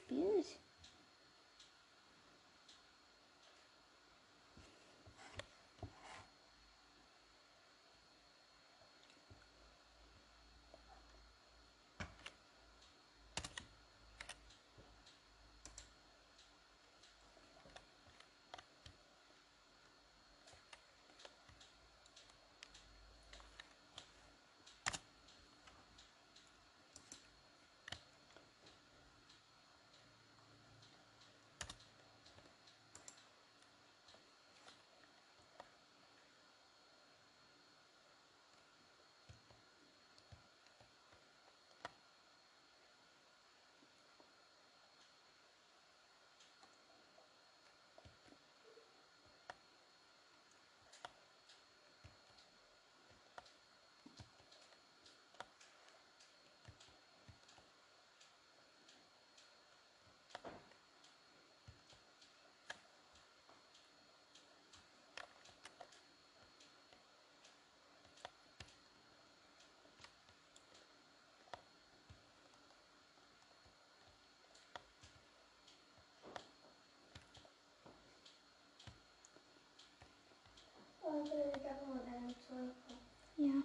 [83.38, 83.64] Ja.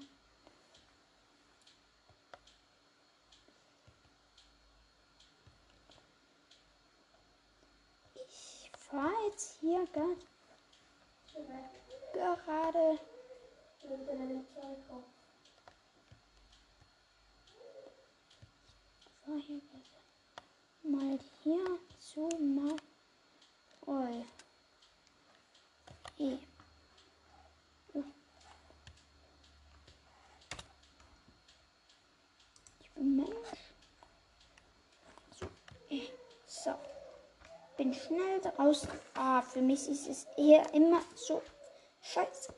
[8.15, 10.17] Ich fahre jetzt hier gerade.
[11.29, 11.35] Ich
[19.25, 19.61] fahr hier
[20.83, 22.77] mal hier zu mal.
[23.87, 24.25] Oh.
[26.19, 26.39] E.
[32.81, 33.31] Ich bin Mensch.
[35.39, 35.47] So.
[35.91, 36.09] E.
[36.47, 36.75] So.
[37.77, 38.89] bin schnell draußen.
[39.15, 41.43] Ah, für mich ist es eher immer so
[42.03, 42.55] scheiße.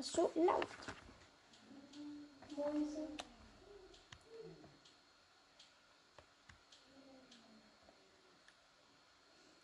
[0.00, 0.66] So laut.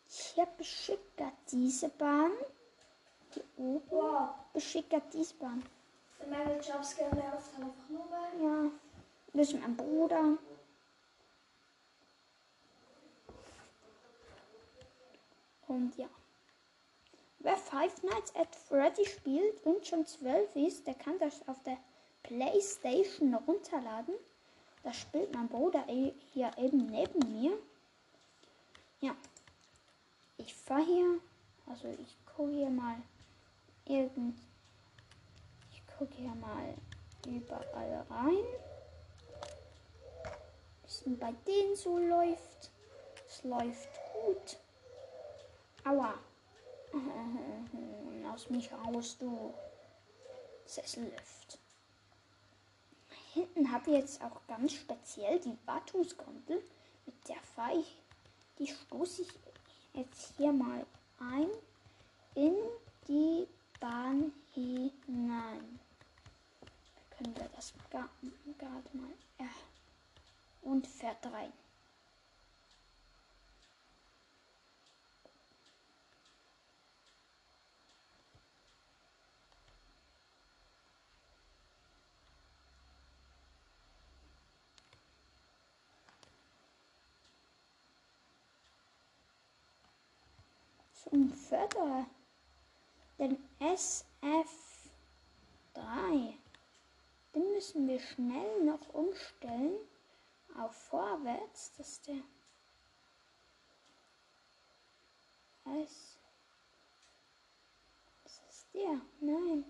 [0.08, 2.30] Ich habe beschickert diese Bahn.
[3.34, 3.82] Die oben.
[3.90, 4.30] Wow.
[4.52, 5.62] Beschickert diese Bahn.
[6.28, 8.30] Meine Jumpscare nervt einfach nur mal.
[8.40, 8.70] Ja.
[9.32, 10.38] Das ist mein Bruder.
[15.70, 16.08] Und ja.
[17.38, 21.78] Wer Five Nights at Freddy spielt und schon zwölf ist, der kann das auf der
[22.24, 24.14] Playstation runterladen.
[24.82, 27.56] Das spielt mein Bruder eh- hier eben neben mir.
[29.00, 29.14] Ja.
[30.38, 31.20] Ich fahre hier,
[31.66, 32.96] also ich gucke hier mal
[33.84, 34.36] irgend.
[35.70, 36.74] Ich gucke hier mal
[37.24, 38.44] überall rein.
[41.06, 42.72] Denn bei denen so läuft.
[43.28, 44.58] Es läuft gut.
[45.85, 46.14] Aua.
[48.22, 49.55] Lass mich raus, du.
[50.66, 51.59] Sessellift.
[53.33, 56.62] Hinten habe ich jetzt auch ganz speziell die Wartungskontel.
[57.07, 57.37] Mit der
[57.74, 57.97] ich,
[58.59, 59.28] die stoße ich
[59.95, 60.87] jetzt hier mal
[61.18, 61.49] ein
[62.35, 62.55] in
[63.09, 63.47] die
[63.81, 65.81] Bahn hinein.
[67.16, 67.72] Können wir das
[68.59, 69.12] gerade mal.
[69.39, 69.47] Ja.
[70.62, 71.53] Und fährt rein.
[91.11, 92.06] Zum Förder.
[93.18, 96.34] Den SF3.
[97.34, 99.76] Den müssen wir schnell noch umstellen
[100.56, 102.22] auf vorwärts, dass der
[105.84, 106.16] S.
[108.24, 109.00] Was ist der?
[109.20, 109.64] Nein.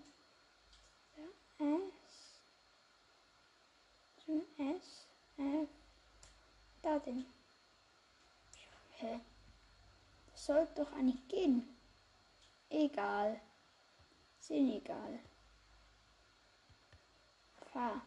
[1.17, 1.25] Der
[1.67, 2.39] S.
[4.25, 5.07] Zum S.
[5.37, 5.69] F.
[6.81, 7.25] Da den.
[8.91, 9.19] Hä?
[10.41, 11.77] Sollte doch eigentlich gehen.
[12.67, 13.39] Egal.
[14.39, 15.19] Sind egal.
[17.71, 18.01] Fahr.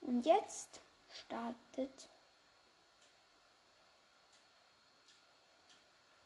[0.00, 2.10] Und jetzt startet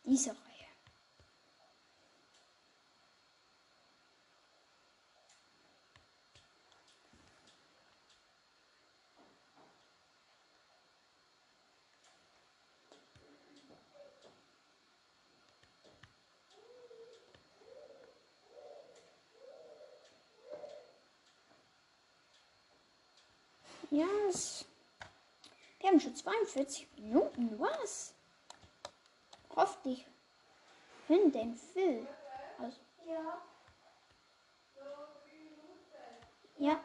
[0.02, 0.48] diese Reihe.
[23.90, 24.66] Ja, es,
[25.99, 27.59] haben schon 42 Minuten.
[27.59, 28.14] Was?
[29.51, 30.07] Hoffentlich
[31.09, 32.07] hören den Phil.
[32.59, 33.42] Also, Ja.
[36.59, 36.80] ja.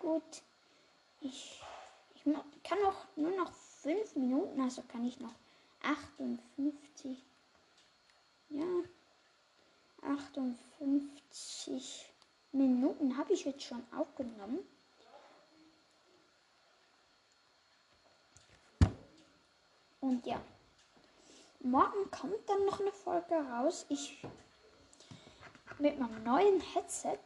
[0.00, 0.42] Gut.
[1.20, 1.62] Ich,
[2.14, 2.24] ich
[2.64, 5.34] kann noch nur noch 5 Minuten, also kann ich noch
[5.82, 7.24] 58.
[8.48, 8.64] Ja.
[10.02, 12.12] 58
[12.52, 14.58] Minuten habe ich jetzt schon aufgenommen.
[20.06, 20.40] Und ja,
[21.58, 23.86] morgen kommt dann noch eine Folge raus.
[23.88, 24.22] Ich
[25.80, 27.18] mit meinem neuen Headset.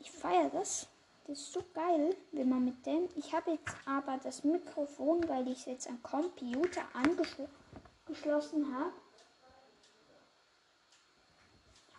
[0.00, 0.88] Ich feiere das.
[1.28, 3.08] Das ist so geil, wenn man mit dem.
[3.14, 8.92] Ich habe jetzt aber das Mikrofon, weil ich es jetzt am Computer angeschlossen habe.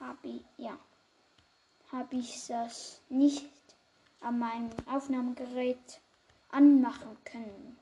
[0.01, 0.77] Habe ich, ja,
[1.93, 3.49] habe ich das nicht
[4.19, 6.01] an meinem Aufnahmegerät
[6.49, 7.79] anmachen können.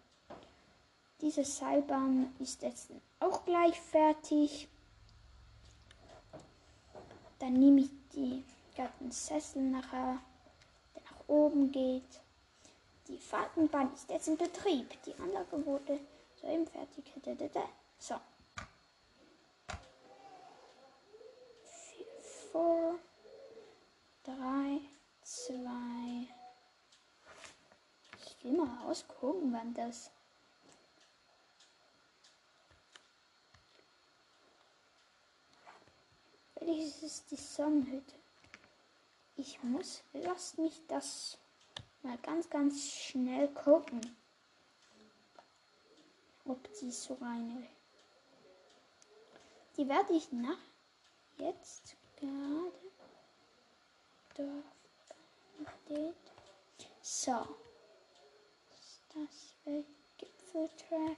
[1.24, 2.89] Diese Seilbahn ist jetzt
[3.21, 4.67] auch gleich fertig.
[7.39, 8.43] Dann nehme ich die
[8.76, 10.19] ganzen Sessel nachher,
[10.93, 12.19] der nach oben geht.
[13.07, 15.01] Die Faltenbahn ist jetzt in Betrieb.
[15.03, 15.97] Die Anlage wurde
[16.41, 17.05] soeben fertig.
[17.99, 18.15] So.
[22.51, 22.99] Vier,
[24.24, 24.82] drei,
[25.21, 26.28] zwei.
[28.26, 30.11] Ich will mal rausgucken, wann das.
[36.66, 38.16] Welches ist die Sonnenhütte?
[39.36, 41.38] Ich muss, lasst mich das
[42.03, 44.16] mal ganz, ganz schnell gucken,
[46.45, 47.68] ob die so eine.
[49.76, 50.57] Die werde ich nach
[51.38, 52.72] jetzt gerade
[54.36, 54.64] dort.
[57.01, 57.57] So,
[59.14, 59.55] das
[60.18, 61.18] Gipfeltreff.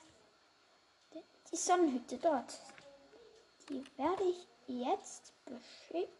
[1.51, 2.59] Die Sonnenhütte dort.
[3.69, 6.13] Die werde ich jetzt beschicken.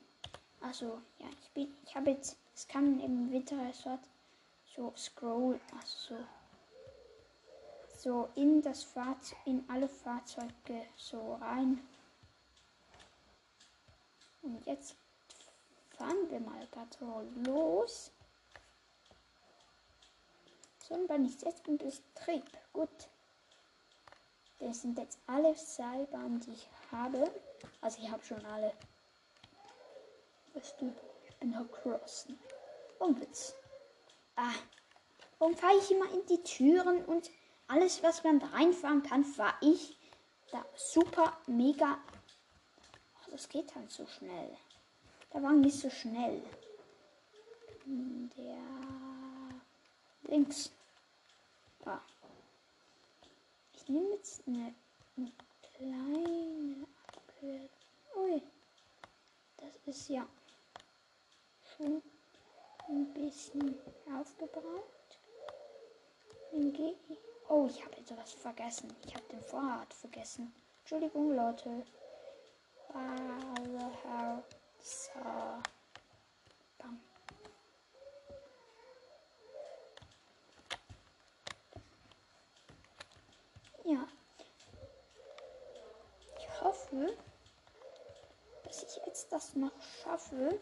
[0.62, 4.00] Also, ja, ich bin, ich habe jetzt, es kann im Winterresort
[4.76, 6.16] so scroll, also
[7.98, 11.80] so, so in das Fahrzeug, in alle Fahrzeuge so rein.
[14.41, 14.96] Und jetzt
[15.98, 18.12] fahren wir mal gerade los.
[20.88, 23.10] So, und wenn ich jetzt im Betrieb, gut.
[24.60, 27.32] Das sind jetzt alle Seilbahnen, die ich habe.
[27.82, 28.74] Also ich habe schon alle.
[30.53, 30.93] Weißt du,
[31.28, 32.39] ich bin halt crossen.
[32.99, 33.55] Und Witz.
[34.36, 34.53] Ah.
[35.38, 37.30] Warum fahre ich immer in die Türen und
[37.68, 39.97] alles, was man da reinfahren kann, fahre ich
[40.51, 41.97] da super, mega.
[43.22, 44.55] Oh, das geht halt so schnell.
[45.34, 46.41] Der Wagen ist so schnell.
[47.86, 48.57] Der
[50.24, 50.72] links.
[51.86, 51.99] Ah.
[53.74, 54.74] Ich nehme jetzt eine,
[55.18, 55.32] eine
[55.76, 56.88] kleine
[57.46, 57.70] Abkürzung.
[58.16, 58.41] Ui.
[59.58, 60.26] Das ist ja
[61.78, 62.02] schon
[62.88, 63.80] ein bisschen
[64.20, 65.20] aufgebraucht.
[66.52, 67.18] Dann gehe ich.
[67.50, 68.96] Oh, ich habe etwas vergessen.
[69.06, 70.54] Ich habe den Vorrat vergessen.
[70.80, 71.86] Entschuldigung, Leute.
[74.82, 75.20] So.
[76.78, 77.00] Bam.
[83.84, 84.08] Ja.
[86.38, 87.16] Ich hoffe,
[89.36, 90.61] das noch schaffe.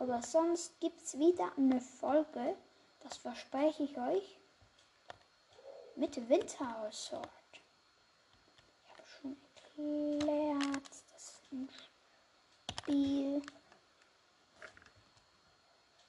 [0.00, 2.56] Aber sonst gibt es wieder eine Folge,
[2.98, 4.40] das verspreche ich euch,
[5.94, 7.28] mit Winterhaushalt.
[8.82, 11.70] Ich habe schon erklärt, das ist ein
[12.80, 13.42] Spiel.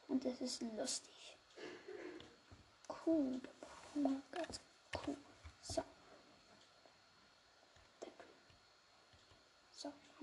[0.07, 1.37] Und es ist lustig.
[3.05, 3.39] Cool.
[3.95, 4.59] Oh Gott,
[5.05, 5.17] cool.
[5.61, 5.83] So.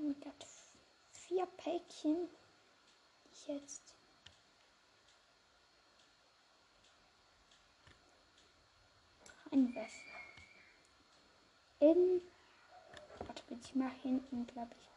[0.01, 0.47] Wir gerade
[1.11, 2.29] vier Päckchen,
[3.25, 3.95] die ich jetzt
[9.51, 9.91] reinwerfe.
[11.81, 12.23] In.
[13.27, 14.89] Warte, ich mache hinten, glaube ich,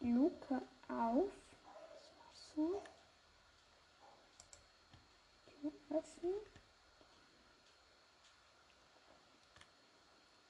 [0.00, 1.30] die Luke auf.
[2.54, 2.82] So.
[5.62, 5.72] so.
[5.90, 6.34] Öffnen.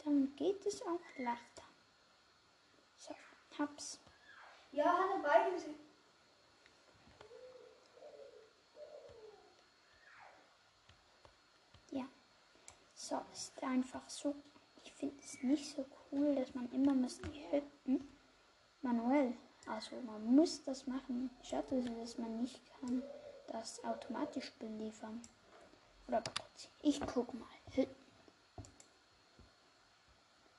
[0.04, 1.57] Dann geht es auch leichter.
[3.58, 4.00] So, hab's.
[4.70, 5.76] Ja, Hanne, beide sind.
[11.90, 12.04] Ja.
[12.94, 14.34] So, ist einfach so.
[14.84, 18.08] Ich finde es nicht so cool, dass man immer muss die Hütten
[18.82, 19.34] manuell.
[19.66, 21.30] Also man muss das machen.
[21.42, 23.02] Schade, dass man nicht kann
[23.48, 25.20] das automatisch beliefern.
[26.06, 26.68] Oder kurz.
[26.82, 27.48] Ich guck mal.
[27.72, 27.94] Hütten.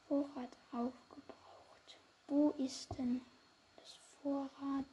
[0.08, 1.09] Vorrat aufgebraucht.
[2.30, 3.22] Wo ist denn
[3.76, 4.86] das Vorrat?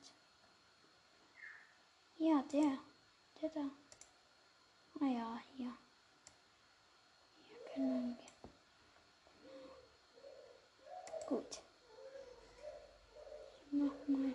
[2.16, 2.78] Ja, der.
[3.42, 3.70] Der da.
[5.00, 5.76] Ah ja, hier.
[7.46, 8.26] Hier können wir.
[11.26, 11.60] Gut.
[13.66, 14.34] Ich mach mal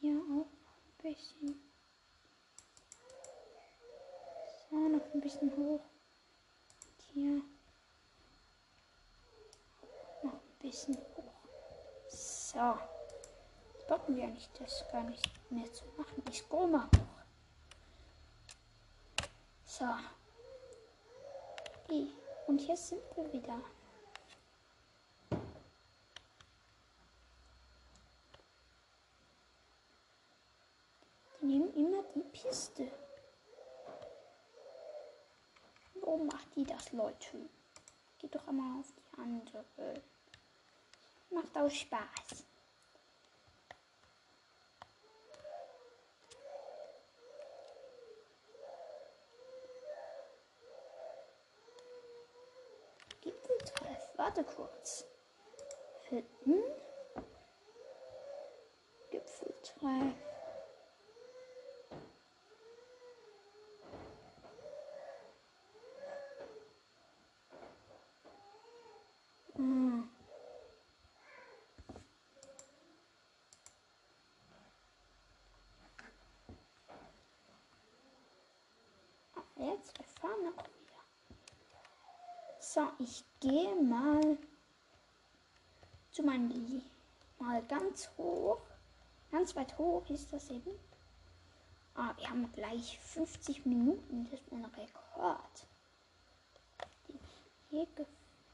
[0.00, 1.62] hier auch ein bisschen.
[4.70, 5.82] So, noch ein bisschen hoch.
[5.82, 7.42] Und hier
[10.22, 11.31] noch ein bisschen hoch.
[12.52, 12.78] So.
[13.72, 16.22] Jetzt brauchen wir eigentlich das gar nicht mehr zu machen.
[16.28, 17.22] Ich scroll mal hoch.
[19.64, 19.86] So.
[21.84, 22.08] Okay.
[22.46, 23.58] Und hier sind wir wieder.
[31.40, 32.90] Die nehmen immer die Piste.
[35.94, 37.48] Warum macht die das, Leute?
[38.18, 39.64] Geht doch immer auf die andere.
[41.32, 42.44] Macht auch Spaß.
[53.22, 54.10] Gipfeltreff.
[54.16, 55.06] Warte kurz.
[56.10, 56.62] Hütten.
[59.10, 60.14] Gipfeltreff.
[69.56, 70.08] Hm.
[79.34, 81.38] Ah, Jetzt, wir fahren noch wieder.
[82.58, 84.36] So, ich gehe mal
[86.10, 86.82] zu meinem
[87.38, 88.58] mal ganz hoch.
[89.30, 90.72] Ganz weit hoch ist das eben.
[91.94, 94.28] Ah, wir haben gleich 50 Minuten.
[94.30, 95.66] Das ist ein Rekord,
[97.06, 98.06] den ich hier ge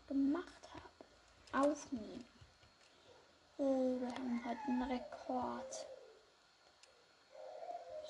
[0.08, 1.68] gemacht habe.
[1.70, 2.24] Aufnehmen.
[3.58, 5.86] Äh, wir haben heute einen Rekord.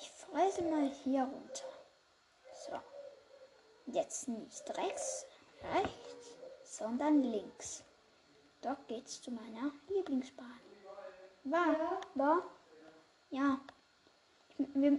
[0.01, 1.78] Ich freise mal hier runter.
[3.93, 5.26] Jetzt nicht rechts,
[5.74, 7.82] rechts, sondern links.
[8.61, 10.61] Dort geht's zu meiner Lieblingsbahn.
[11.45, 12.43] War, war,
[13.30, 13.59] ja.
[14.59, 14.99] Wir,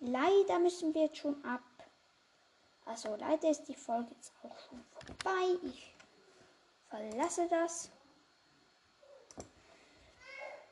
[0.00, 1.62] leider müssen wir jetzt schon ab.
[2.84, 5.58] Also leider ist die Folge jetzt auch schon vorbei.
[5.62, 5.94] Ich
[6.88, 7.90] verlasse das.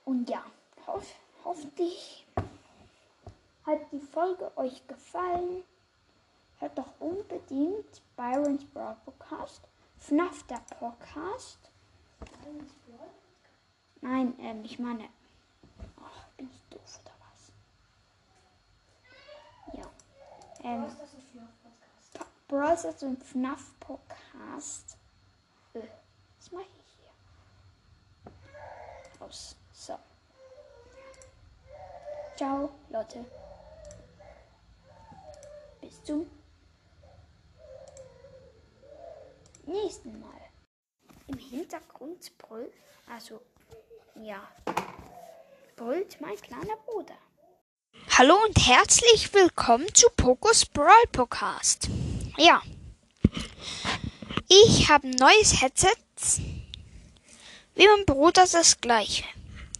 [0.04, 0.44] Und ja,
[0.86, 2.26] hoff, hoffentlich
[3.64, 5.64] hat die Folge euch gefallen.
[6.64, 9.60] Hört doch unbedingt Byron's Broad Podcast,
[9.98, 11.58] FNAF der Podcast.
[14.00, 15.10] Nein, ähm, ich meine.
[16.02, 17.52] Ach, bin ich doof oder was?
[19.74, 19.84] Ja.
[20.62, 20.86] Ähm,
[22.48, 24.96] Brawl Stars und FNAF Podcast.
[25.74, 25.80] Äh,
[26.38, 28.32] was mache ich hier?
[29.20, 29.54] Aus.
[29.70, 29.98] So.
[32.36, 33.22] Ciao, Leute.
[35.82, 36.26] Bis zum
[39.66, 40.40] nächsten Mal.
[41.26, 42.72] Im Hintergrund brüllt,
[43.08, 43.40] also
[44.22, 44.46] ja,
[45.76, 47.16] brüllt mein kleiner Bruder.
[48.10, 51.88] Hallo und herzlich willkommen zu Pokos Brawl Podcast.
[52.36, 52.62] Ja,
[54.48, 55.96] ich habe ein neues Headset.
[57.74, 59.24] Wie mein Bruder das gleiche.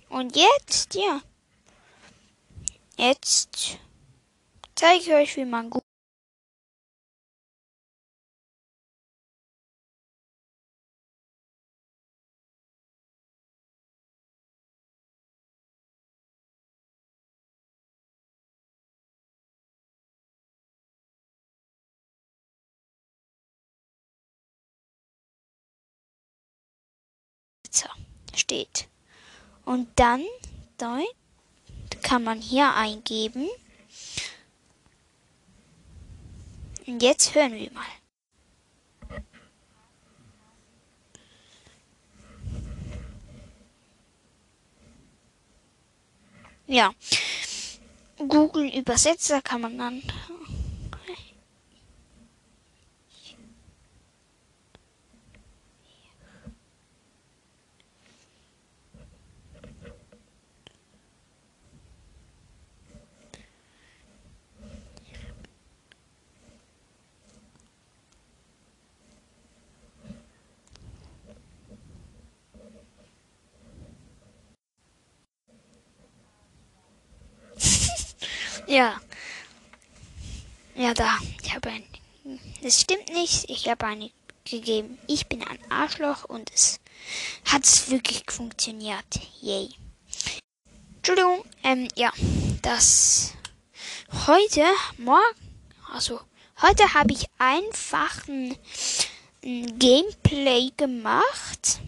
[0.09, 1.21] Und jetzt, ja,
[2.97, 3.79] jetzt
[4.75, 5.85] zeige ich euch, wie man gut
[28.35, 28.89] steht.
[29.65, 30.23] Und dann
[30.77, 31.01] da
[32.03, 33.49] kann man hier eingeben.
[36.87, 37.85] Und jetzt hören wir mal.
[46.67, 46.93] Ja.
[48.17, 50.03] Google Übersetzer kann man dann
[78.75, 79.01] Ja.
[80.75, 81.17] Ja, da.
[81.45, 81.85] Ich habe ein.
[82.61, 83.49] Es stimmt nicht.
[83.49, 84.11] Ich habe eine
[84.45, 84.99] gegeben.
[85.07, 86.81] Ich bin ein Arschloch und es
[87.45, 89.07] hat wirklich funktioniert.
[89.41, 89.71] Yay.
[90.97, 91.45] Entschuldigung.
[91.63, 92.11] Ähm, ja.
[92.63, 93.35] Das.
[94.27, 94.65] Heute,
[94.99, 95.23] morgen.
[95.93, 96.21] Also,
[96.61, 98.57] heute habe ich einfach ein,
[99.45, 101.79] ein Gameplay gemacht.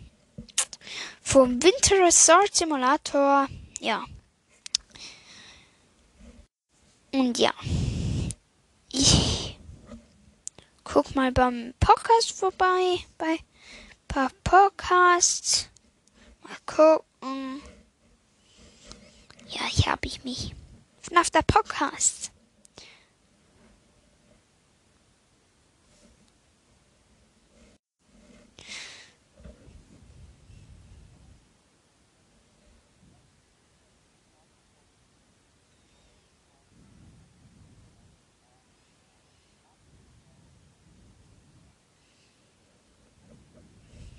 [1.21, 3.49] Vom Winter Resort Simulator.
[3.81, 4.05] Ja.
[7.17, 7.55] Und ja,
[8.93, 9.59] ich
[10.85, 13.39] guck mal beim Podcast vorbei, bei
[14.07, 15.71] paar Podcasts.
[16.43, 17.63] Mal gucken.
[19.49, 20.55] Ja, hier habe ich mich.
[21.01, 22.33] FNAF der Podcast.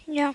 [0.08, 0.34] Yeah.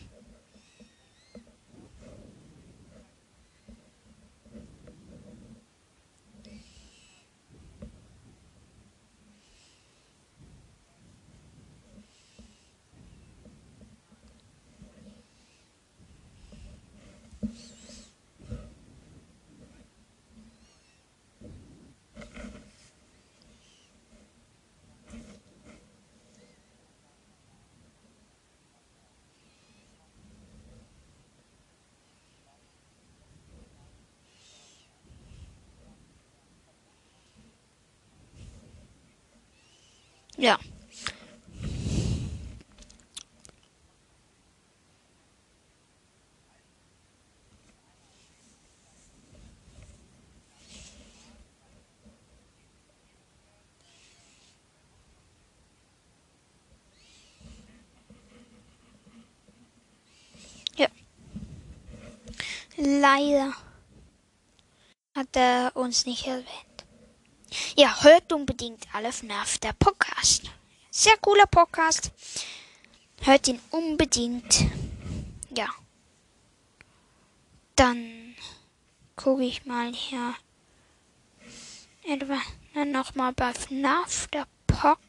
[40.43, 40.59] Ja.
[62.77, 63.53] Leider
[65.15, 66.72] hat er uns nicht erwähnt.
[67.77, 70.51] Ja, hört unbedingt alle FNAF, der Podcast.
[70.91, 72.11] Sehr cooler Podcast.
[73.23, 74.67] Hört ihn unbedingt.
[75.57, 75.69] Ja.
[77.77, 78.35] Dann
[79.17, 80.35] gucke ich mal hier.
[82.05, 82.39] Etwa
[82.85, 85.09] nochmal bei FNAF, der Podcast.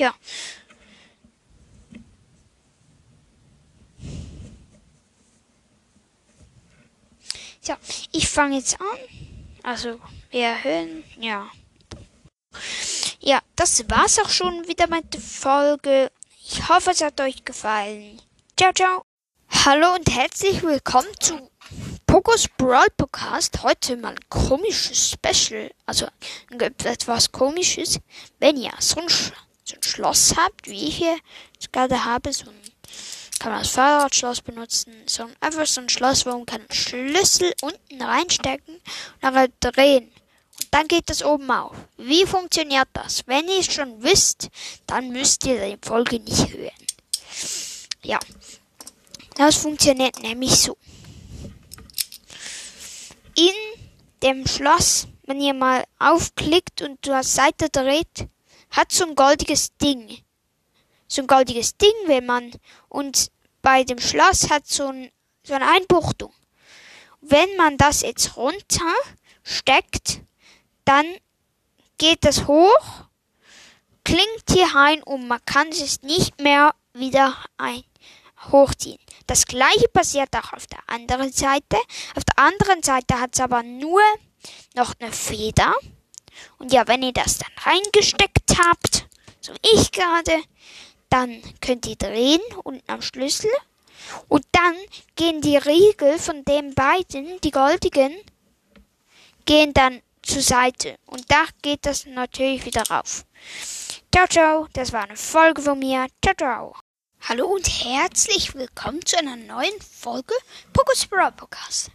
[0.00, 0.14] Ja.
[7.60, 7.74] So,
[8.10, 8.86] ich fange jetzt an.
[9.62, 11.50] Also, wir hören, ja.
[13.18, 16.10] Ja, das war's auch schon wieder mit der Folge.
[16.46, 18.22] Ich hoffe, es hat euch gefallen.
[18.56, 19.02] Ciao, ciao.
[19.66, 21.50] Hallo und herzlich willkommen zu
[22.06, 23.62] Pokos Brawl Podcast.
[23.62, 25.70] Heute mal ein komisches Special.
[25.84, 26.06] Also
[26.84, 28.00] etwas komisches.
[28.38, 29.08] Wenn ihr so ein,
[29.70, 31.16] so ein Schloss habt, wie ich hier
[31.72, 32.60] gerade habe, so ein
[33.40, 34.92] kann man das Fahrradschloss benutzen.
[35.06, 38.82] So ein, einfach so ein Schloss, wo man kann Schlüssel unten reinstecken und
[39.22, 40.04] dann drehen.
[40.04, 41.74] Und dann geht das oben auf.
[41.96, 43.26] Wie funktioniert das?
[43.26, 44.50] Wenn ihr es schon wisst,
[44.86, 46.70] dann müsst ihr die Folge nicht hören.
[48.02, 48.18] Ja.
[49.36, 50.76] Das funktioniert nämlich so.
[53.34, 53.54] In
[54.22, 58.28] dem Schloss, wenn ihr mal aufklickt und zur Seite dreht,
[58.70, 60.22] hat so ein goldiges Ding
[61.10, 62.52] so ein goldiges Ding will man.
[62.88, 63.30] Und
[63.62, 65.10] bei dem Schloss hat so, ein,
[65.42, 66.32] so eine Einbuchtung.
[67.20, 68.94] Wenn man das jetzt runter
[69.42, 70.20] steckt,
[70.84, 71.04] dann
[71.98, 73.06] geht das hoch,
[74.04, 77.82] klingt hier rein und man kann es nicht mehr wieder ein
[78.50, 78.98] hochziehen.
[79.26, 81.76] Das gleiche passiert auch auf der anderen Seite.
[82.14, 84.00] Auf der anderen Seite hat es aber nur
[84.74, 85.74] noch eine Feder.
[86.58, 89.06] Und ja, wenn ihr das dann reingesteckt habt,
[89.40, 90.42] so wie ich gerade,
[91.08, 93.50] dann könnt ihr drehen unten am Schlüssel.
[94.28, 94.76] Und dann
[95.16, 98.14] gehen die Riegel von den beiden, die goldigen,
[99.44, 100.98] gehen dann zur Seite.
[101.06, 103.24] Und da geht das natürlich wieder rauf.
[104.12, 104.66] Ciao, ciao.
[104.72, 106.06] Das war eine Folge von mir.
[106.22, 106.76] Ciao, ciao.
[107.28, 110.34] Hallo und herzlich willkommen zu einer neuen Folge
[110.72, 111.90] Pokus Brawl Podcast.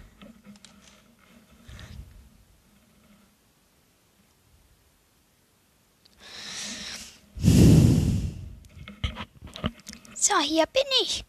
[10.23, 11.25] So, hier bin ich.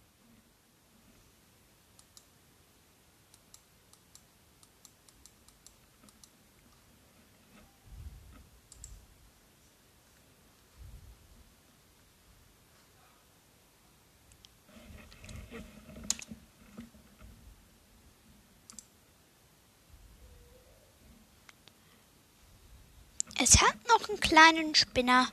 [23.39, 25.31] Es hat noch einen kleinen Spinner.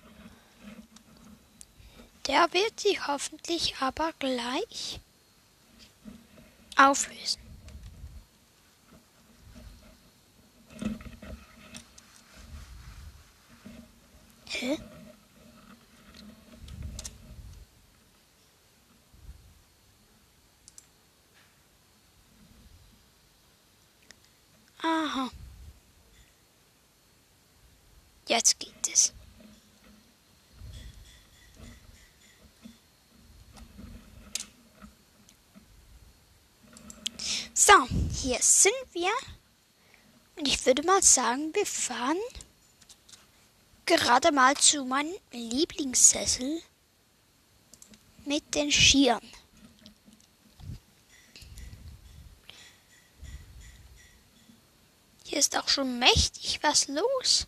[2.31, 5.01] Der wird sie hoffentlich aber gleich
[6.76, 7.41] auflösen.
[14.47, 14.78] Hä?
[24.85, 25.31] Aha.
[28.28, 29.12] Jetzt geht es.
[37.63, 37.75] So,
[38.23, 39.11] hier sind wir.
[40.37, 42.17] Und ich würde mal sagen, wir fahren
[43.85, 46.63] gerade mal zu meinem Lieblingssessel
[48.25, 49.21] mit den Skiern.
[55.27, 57.47] Hier ist auch schon mächtig was los.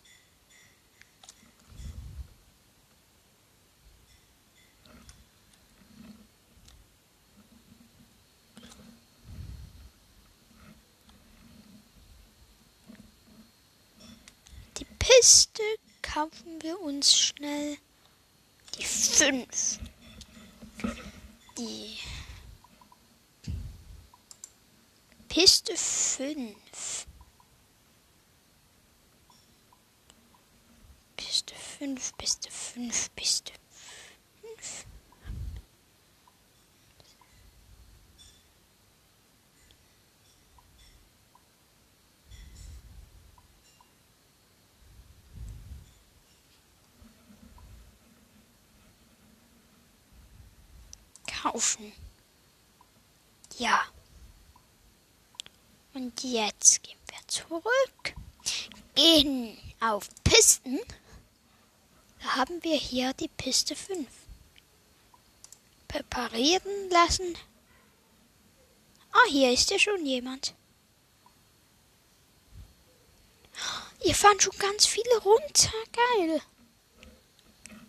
[14.78, 15.64] Die Piste
[16.00, 17.76] kaufen wir uns schnell.
[18.78, 19.80] Die fünf.
[21.58, 21.98] Die
[25.28, 27.06] Piste fünf.
[31.16, 33.52] Piste fünf, Piste fünf, Piste
[51.52, 51.92] Kaufen.
[53.58, 53.84] Ja.
[55.92, 58.14] Und jetzt gehen wir zurück.
[58.94, 60.80] Gehen auf Pisten.
[62.22, 64.08] Da haben wir hier die Piste 5.
[65.88, 67.36] Präparieren lassen.
[69.12, 70.54] Ah, hier ist ja schon jemand.
[74.00, 75.70] Hier fahren schon ganz viele runter.
[75.92, 76.40] Geil.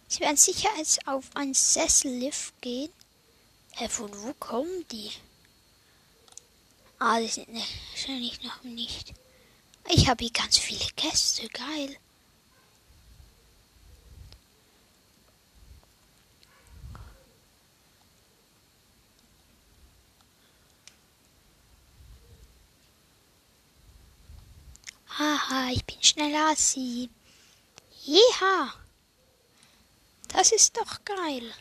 [0.09, 2.91] Sie werden sicher als auf ein Sessellift gehen.
[3.76, 5.11] Hä, von wo kommen die?
[6.99, 9.13] Ah, die sind wahrscheinlich noch nicht.
[9.89, 11.49] Ich habe hier ganz viele Gäste.
[11.49, 11.97] Geil.
[25.17, 27.09] Haha, ich bin schneller als Sie.
[28.03, 28.74] Jeha.
[30.28, 31.53] Das ist doch geil.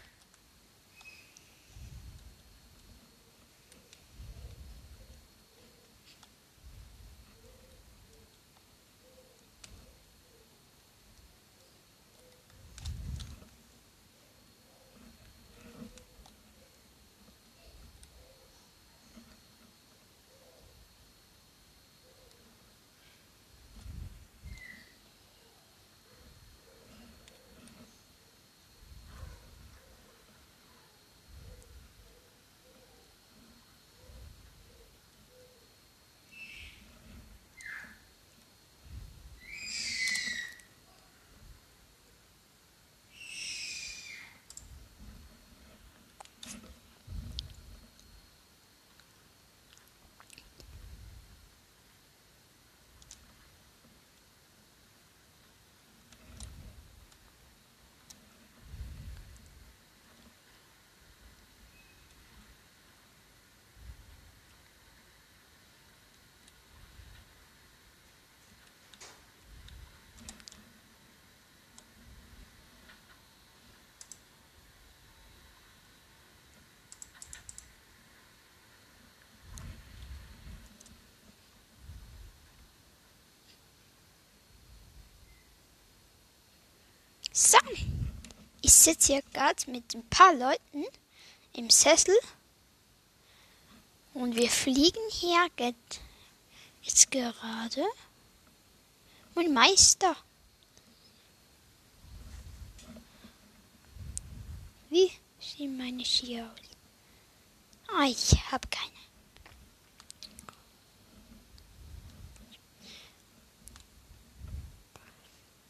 [87.34, 87.56] So,
[88.60, 90.84] ich sitze hier gerade mit ein paar Leuten
[91.54, 92.14] im Sessel
[94.12, 95.48] und wir fliegen hier
[96.82, 97.86] jetzt gerade.
[99.34, 100.14] Mein Meister.
[104.90, 105.10] Wie
[105.40, 106.60] sehen meine Skier aus?
[107.88, 108.92] Ah, ich habe keine.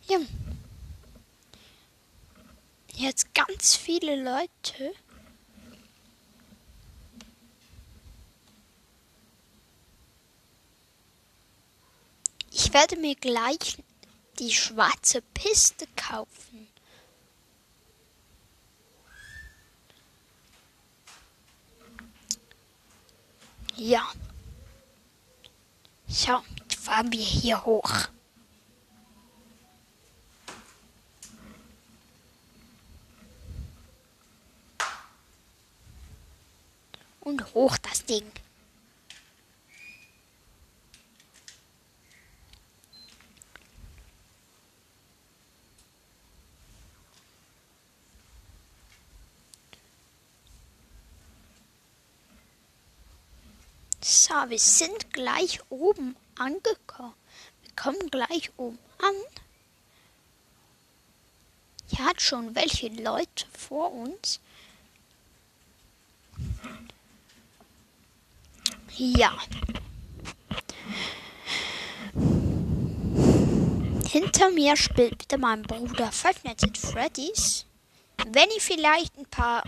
[0.09, 0.42] Ja
[2.93, 4.93] jetzt ganz viele Leute.
[12.51, 13.79] Ich werde mir gleich
[14.39, 16.69] die schwarze Piste kaufen.
[23.77, 24.07] Ja.
[26.09, 26.43] Schau,
[26.79, 28.09] fahren wir hier hoch.
[37.23, 38.31] Und hoch das Ding.
[54.05, 57.15] So, wir sind gleich oben angekommen.
[57.63, 59.15] Wir kommen gleich oben an.
[61.87, 64.41] Hier hat schon welche Leute vor uns.
[68.97, 69.39] Ja.
[74.09, 77.65] Hinter mir spielt bitte mein Bruder Five Nights at Freddy's.
[78.27, 79.63] Wenn ihr vielleicht ein paar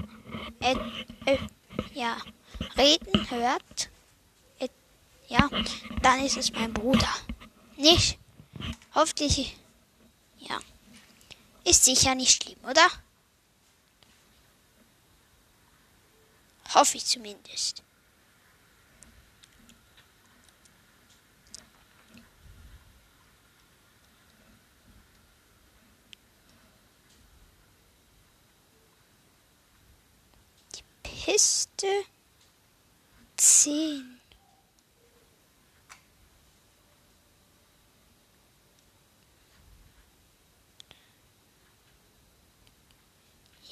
[0.61, 0.77] äh,
[1.25, 1.39] äh,
[1.95, 2.19] ja,
[2.77, 3.89] Reden hört,
[4.59, 4.69] äh,
[5.29, 5.49] ja,
[6.03, 7.09] dann ist es mein Bruder.
[7.77, 8.19] Nicht?
[8.95, 9.57] Hoffentlich,
[10.39, 10.59] ja.
[11.65, 12.87] Ist sicher nicht schlimm, oder?
[16.75, 17.84] Hoffe ich zumindest.
[31.25, 31.87] Piste
[33.39, 34.21] 10.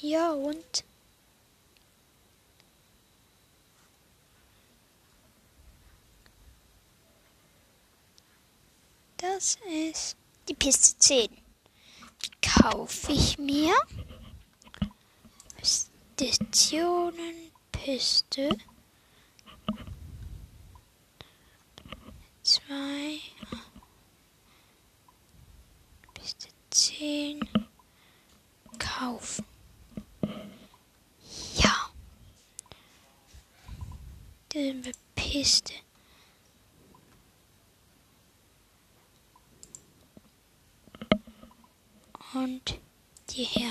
[0.01, 0.83] Ja, und?
[9.17, 10.17] Das ist
[10.49, 11.27] die Piste 10.
[11.29, 13.75] Die kaufe ich mir.
[16.31, 18.49] Stationenpiste.
[22.41, 23.19] Zwei.
[26.13, 27.41] Piste 10.
[28.79, 29.45] Kaufen.
[31.55, 31.89] Ja.
[34.53, 35.73] Diese Piste.
[42.33, 42.79] Und
[43.29, 43.69] die hier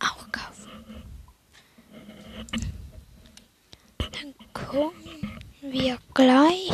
[0.00, 0.31] auch.
[3.98, 6.70] Dann gucken wir gleich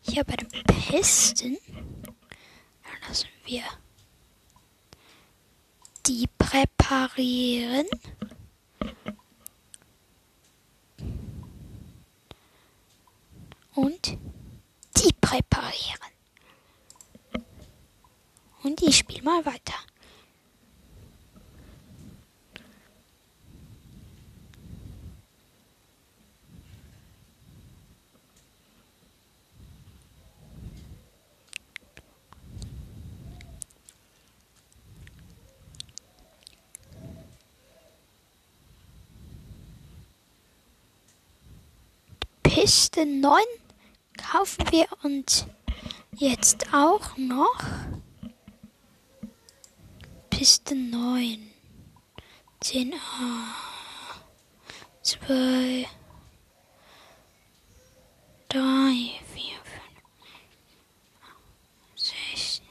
[0.00, 1.58] hier bei den Pisten.
[2.02, 3.62] Dann lassen wir
[6.06, 7.86] die präparieren.
[13.74, 14.18] Und
[14.96, 15.98] die präparieren.
[18.64, 19.74] Und ich spiele mal weiter.
[42.60, 43.38] Piste 9
[44.16, 45.46] kaufen wir uns
[46.16, 47.62] jetzt auch noch.
[50.28, 51.52] Piste 9.
[52.64, 52.96] 10a.
[55.02, 55.86] 2.
[58.48, 58.58] 3,
[59.34, 59.42] 4,
[61.94, 62.02] 5,
[62.34, 62.62] 6,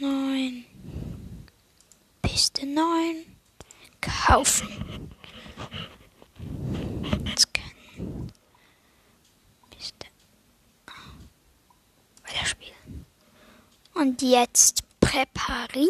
[0.00, 0.64] 9.
[2.22, 3.26] Piste 9.
[4.00, 5.10] Kaufen.
[7.38, 8.32] Scannen.
[9.70, 10.06] Piste.
[12.24, 13.04] Weiterspielen.
[13.98, 15.88] Und jetzt präparieren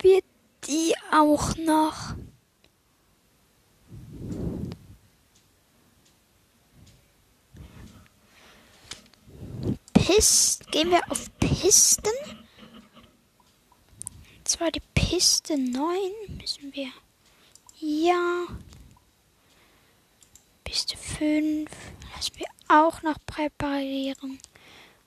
[0.00, 0.22] wir
[0.66, 2.14] die auch noch.
[9.92, 12.08] Pist, gehen wir auf Pisten.
[14.38, 16.88] Und zwar die Piste 9 müssen wir.
[17.80, 18.46] Ja.
[20.64, 21.70] Piste 5
[22.16, 24.38] lassen wir auch noch präparieren.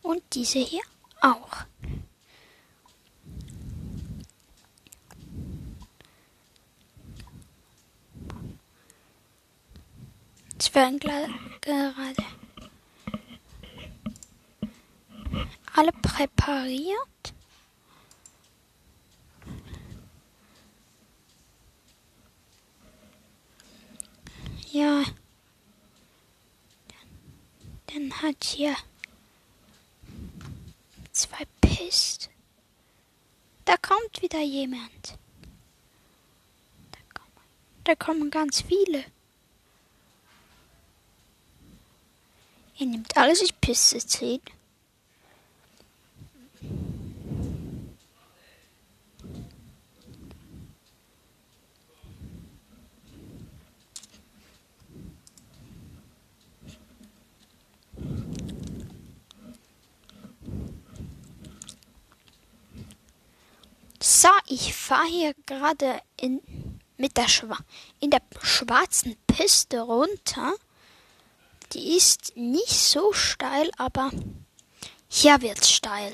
[0.04, 0.84] Und diese hier
[1.22, 1.66] auch.
[11.00, 11.30] Gla-
[11.62, 12.24] gerade
[15.76, 17.34] alle präpariert.
[24.72, 25.04] Ja.
[27.88, 28.76] Dann hat hier
[31.22, 32.30] jetzt verpisst.
[33.66, 35.18] Da kommt wieder jemand.
[36.92, 37.46] Da kommen,
[37.84, 39.04] da kommen ganz viele.
[42.78, 44.42] Ihr nehmt alles, ich pisse 10.
[64.22, 66.42] So, ich fahre hier gerade in,
[66.96, 67.58] mit der Schwa
[68.00, 70.54] in der schwarzen Piste runter.
[71.74, 74.12] Die ist nicht so steil, aber
[75.08, 76.14] hier wird's steil.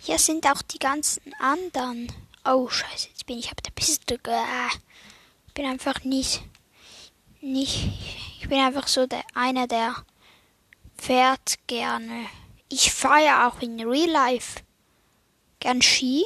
[0.00, 2.12] Hier sind auch die ganzen anderen.
[2.44, 4.20] Oh, scheiße, jetzt bin ich auf der Piste.
[5.46, 6.42] Ich bin einfach nicht,
[7.40, 7.88] nicht,
[8.38, 9.94] ich bin einfach so der, einer, der
[10.98, 12.26] fährt gerne
[12.68, 14.60] ich fahre ja auch in Real Life
[15.60, 16.24] gern Ski.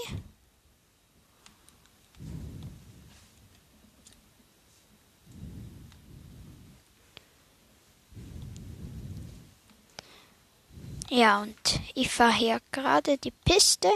[11.10, 13.90] Ja, und ich fahre hier gerade die Piste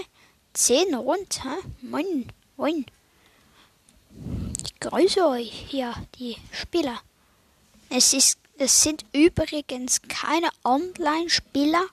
[0.53, 1.57] 10 runter.
[1.81, 2.85] Moin, moin.
[4.63, 7.01] Ich grüße euch hier, die Spieler.
[7.89, 11.87] Es, ist, es sind übrigens keine Online-Spieler,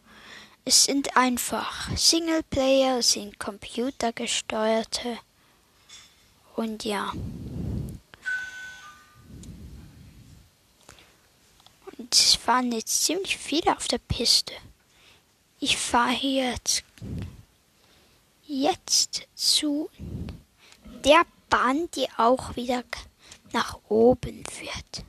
[0.65, 5.19] es sind einfach Singleplayer, es sind computergesteuerte
[6.55, 7.11] und ja.
[11.97, 14.53] Und es fahren jetzt ziemlich viele auf der Piste.
[15.59, 16.83] Ich fahre jetzt,
[18.45, 19.89] jetzt zu
[21.03, 22.83] der Bahn, die auch wieder
[23.51, 25.03] nach oben führt.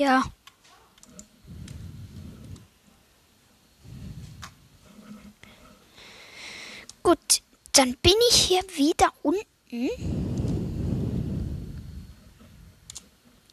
[0.00, 0.22] Ja.
[7.02, 9.90] Gut, dann bin ich hier wieder unten.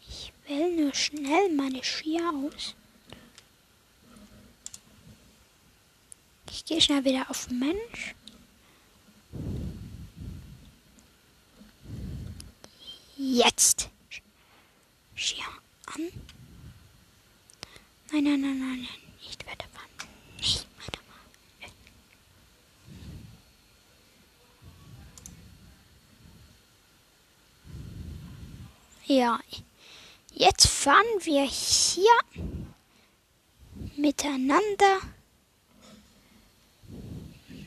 [0.08, 2.76] Ich wähle nur schnell meine Skier aus.
[6.50, 8.16] Ich gehe schnell wieder auf Mensch.
[13.18, 13.90] Jetzt.
[15.14, 15.44] Skier
[15.88, 16.27] an.
[18.12, 18.88] Nein, nein, nein, nein,
[19.22, 19.90] nicht weiterfahren.
[20.38, 21.32] Nicht weiterfahren.
[29.06, 29.40] Ja,
[30.34, 32.12] jetzt fahren wir hier
[33.98, 35.00] miteinander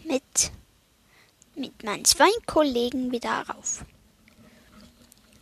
[0.05, 0.53] mit,
[1.55, 3.85] mit meinen zwei Kollegen wieder rauf.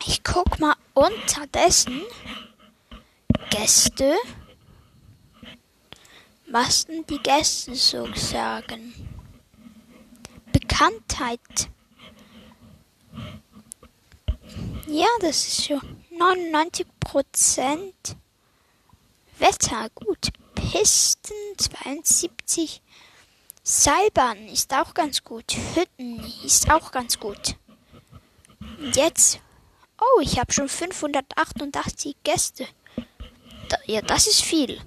[0.06, 2.02] Ich guck mal unterdessen
[3.50, 4.16] Gäste
[6.50, 8.94] was denn die Gäste so sagen.
[10.52, 11.68] Bekanntheit.
[14.86, 15.80] Ja, das ist so
[16.18, 18.16] 99 Prozent
[19.38, 19.88] Wetter.
[19.94, 20.30] Gut.
[20.54, 22.82] Pisten 72.
[23.62, 25.54] Seilbahn ist auch ganz gut.
[25.74, 27.56] Hütten ist auch ganz gut.
[28.78, 29.40] Und jetzt.
[30.00, 32.66] Oh, ich habe schon 588 Gäste.
[33.68, 34.80] Da, ja, das ist viel.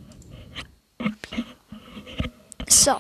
[2.68, 3.00] So.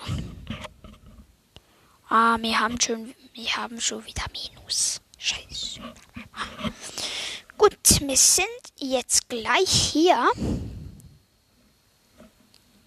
[2.10, 5.02] Ah, wir haben schon, wir haben schon wieder Minus.
[5.18, 5.82] Scheiße.
[7.58, 8.48] Gut, wir sind
[8.78, 10.32] jetzt gleich hier.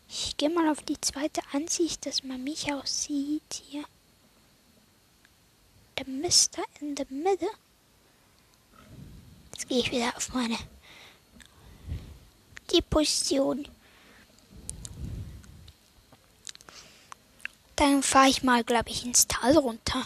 [0.08, 3.84] Ich gehe mal auf die zweite Ansicht, dass man mich auch sieht hier.
[5.98, 7.46] Der Mister in der Mitte.
[9.52, 10.58] Jetzt gehe ich wieder auf meine
[12.72, 13.68] die Position.
[17.76, 20.02] Dann fahre ich mal, glaube ich, ins Tal runter.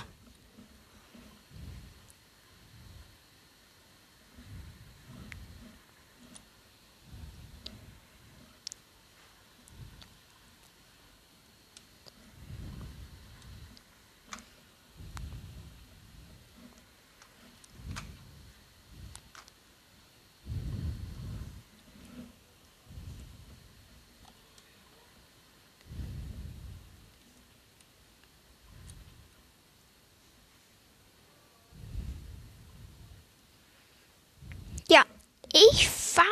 [35.72, 36.26] Ich fahre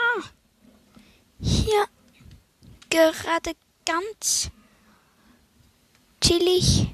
[1.41, 1.89] hier
[2.91, 4.51] gerade ganz
[6.21, 6.89] chillig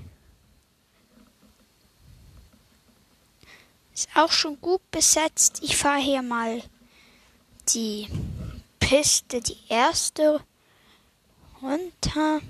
[3.94, 5.60] Ist auch schon gut besetzt.
[5.62, 6.62] Ich fahre hier mal
[7.68, 8.08] die
[8.80, 10.42] Piste, die erste
[11.60, 12.40] runter.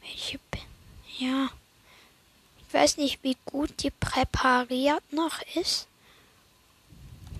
[0.00, 0.40] Welche?
[1.18, 1.50] Ja.
[2.66, 5.86] Ich weiß nicht, wie gut die präpariert noch ist.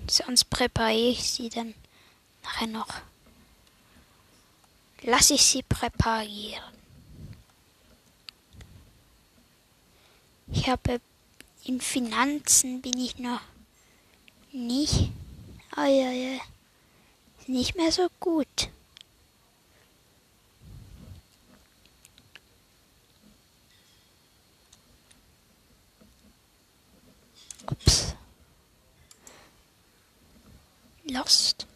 [0.07, 1.73] Sonst präpariere ich sie dann
[2.43, 3.01] nachher noch.
[5.01, 6.63] Lass ich sie präparieren.
[10.51, 11.01] Ich habe
[11.63, 13.41] in Finanzen bin ich noch
[14.51, 15.09] nicht,
[15.75, 16.39] oh ja, ja,
[17.47, 18.69] nicht mehr so gut.
[27.67, 28.14] Ups.
[31.07, 31.67] Lost.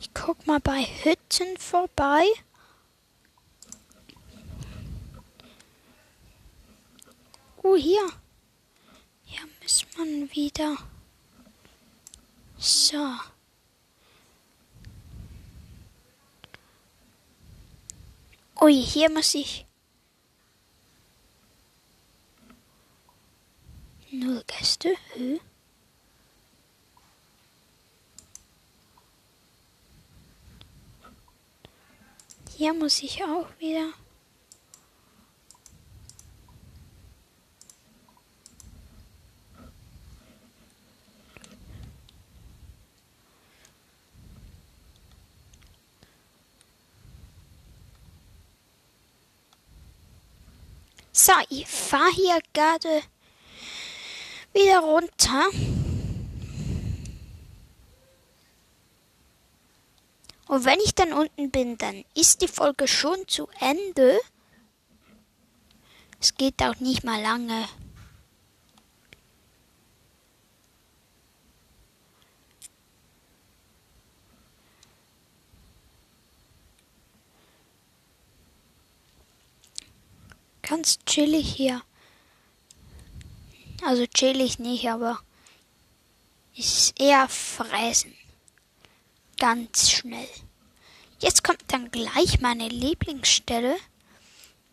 [0.00, 2.24] Ich guck mal bei Hütten vorbei.
[7.68, 8.08] Oh, hier.
[9.24, 10.76] Hier muss man wieder.
[12.58, 13.18] So.
[18.60, 19.66] Ui, hier muss ich.
[24.12, 24.94] Null Gäste.
[25.14, 25.40] Hö.
[32.56, 33.92] Hier muss ich auch wieder.
[51.26, 53.02] So, ich fahre hier gerade
[54.52, 55.42] wieder runter.
[60.46, 64.20] Und wenn ich dann unten bin, dann ist die Folge schon zu Ende.
[66.20, 67.66] Es geht auch nicht mal lange.
[80.66, 81.80] Ganz chillig hier.
[83.84, 85.20] Also chillig nicht, aber
[86.56, 88.12] ist eher fressen.
[89.38, 90.28] Ganz schnell.
[91.20, 93.76] Jetzt kommt dann gleich meine Lieblingsstelle.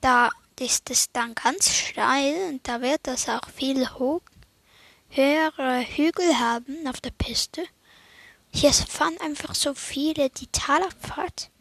[0.01, 4.21] Da ist es dann ganz steil und da wird das auch viel hoch,
[5.09, 7.63] höhere Hügel haben auf der Piste.
[8.51, 11.51] Hier fahren einfach so viele die Talabfahrt.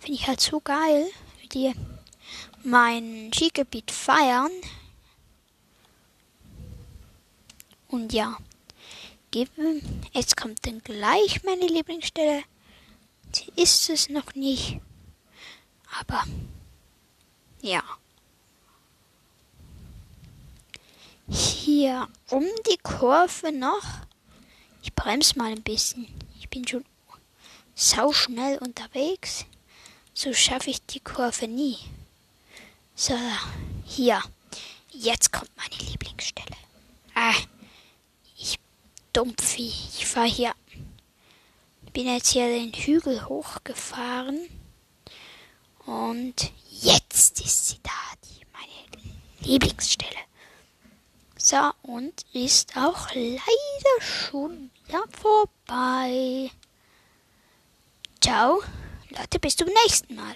[0.00, 1.06] Finde ich halt so geil,
[1.52, 1.74] die
[2.64, 4.50] mein Skigebiet feiern.
[7.88, 8.36] Und ja,
[9.32, 12.42] jetzt kommt dann gleich meine Lieblingsstelle.
[13.32, 14.80] Sie ist es noch nicht.
[16.00, 16.24] Aber
[17.62, 17.82] ja.
[21.28, 23.84] Hier um die Kurve noch.
[24.82, 26.06] Ich bremse mal ein bisschen.
[26.38, 26.84] Ich bin schon
[27.74, 29.44] sau schnell unterwegs.
[30.14, 31.78] So schaffe ich die Kurve nie.
[33.00, 33.14] So,
[33.84, 34.20] hier.
[34.90, 36.56] Jetzt kommt meine Lieblingsstelle.
[37.14, 37.36] Ah,
[38.36, 38.58] ich
[39.12, 39.68] Dumpfi.
[39.68, 40.52] Ich fahre hier.
[41.92, 44.48] Bin jetzt hier den Hügel hochgefahren.
[45.86, 47.92] Und jetzt ist sie da,
[48.24, 49.12] die meine
[49.48, 50.18] Lieblingsstelle.
[51.36, 56.50] So, und ist auch leider schon wieder vorbei.
[58.20, 58.60] Ciao.
[59.10, 60.26] Leute, bis zum nächsten Mal.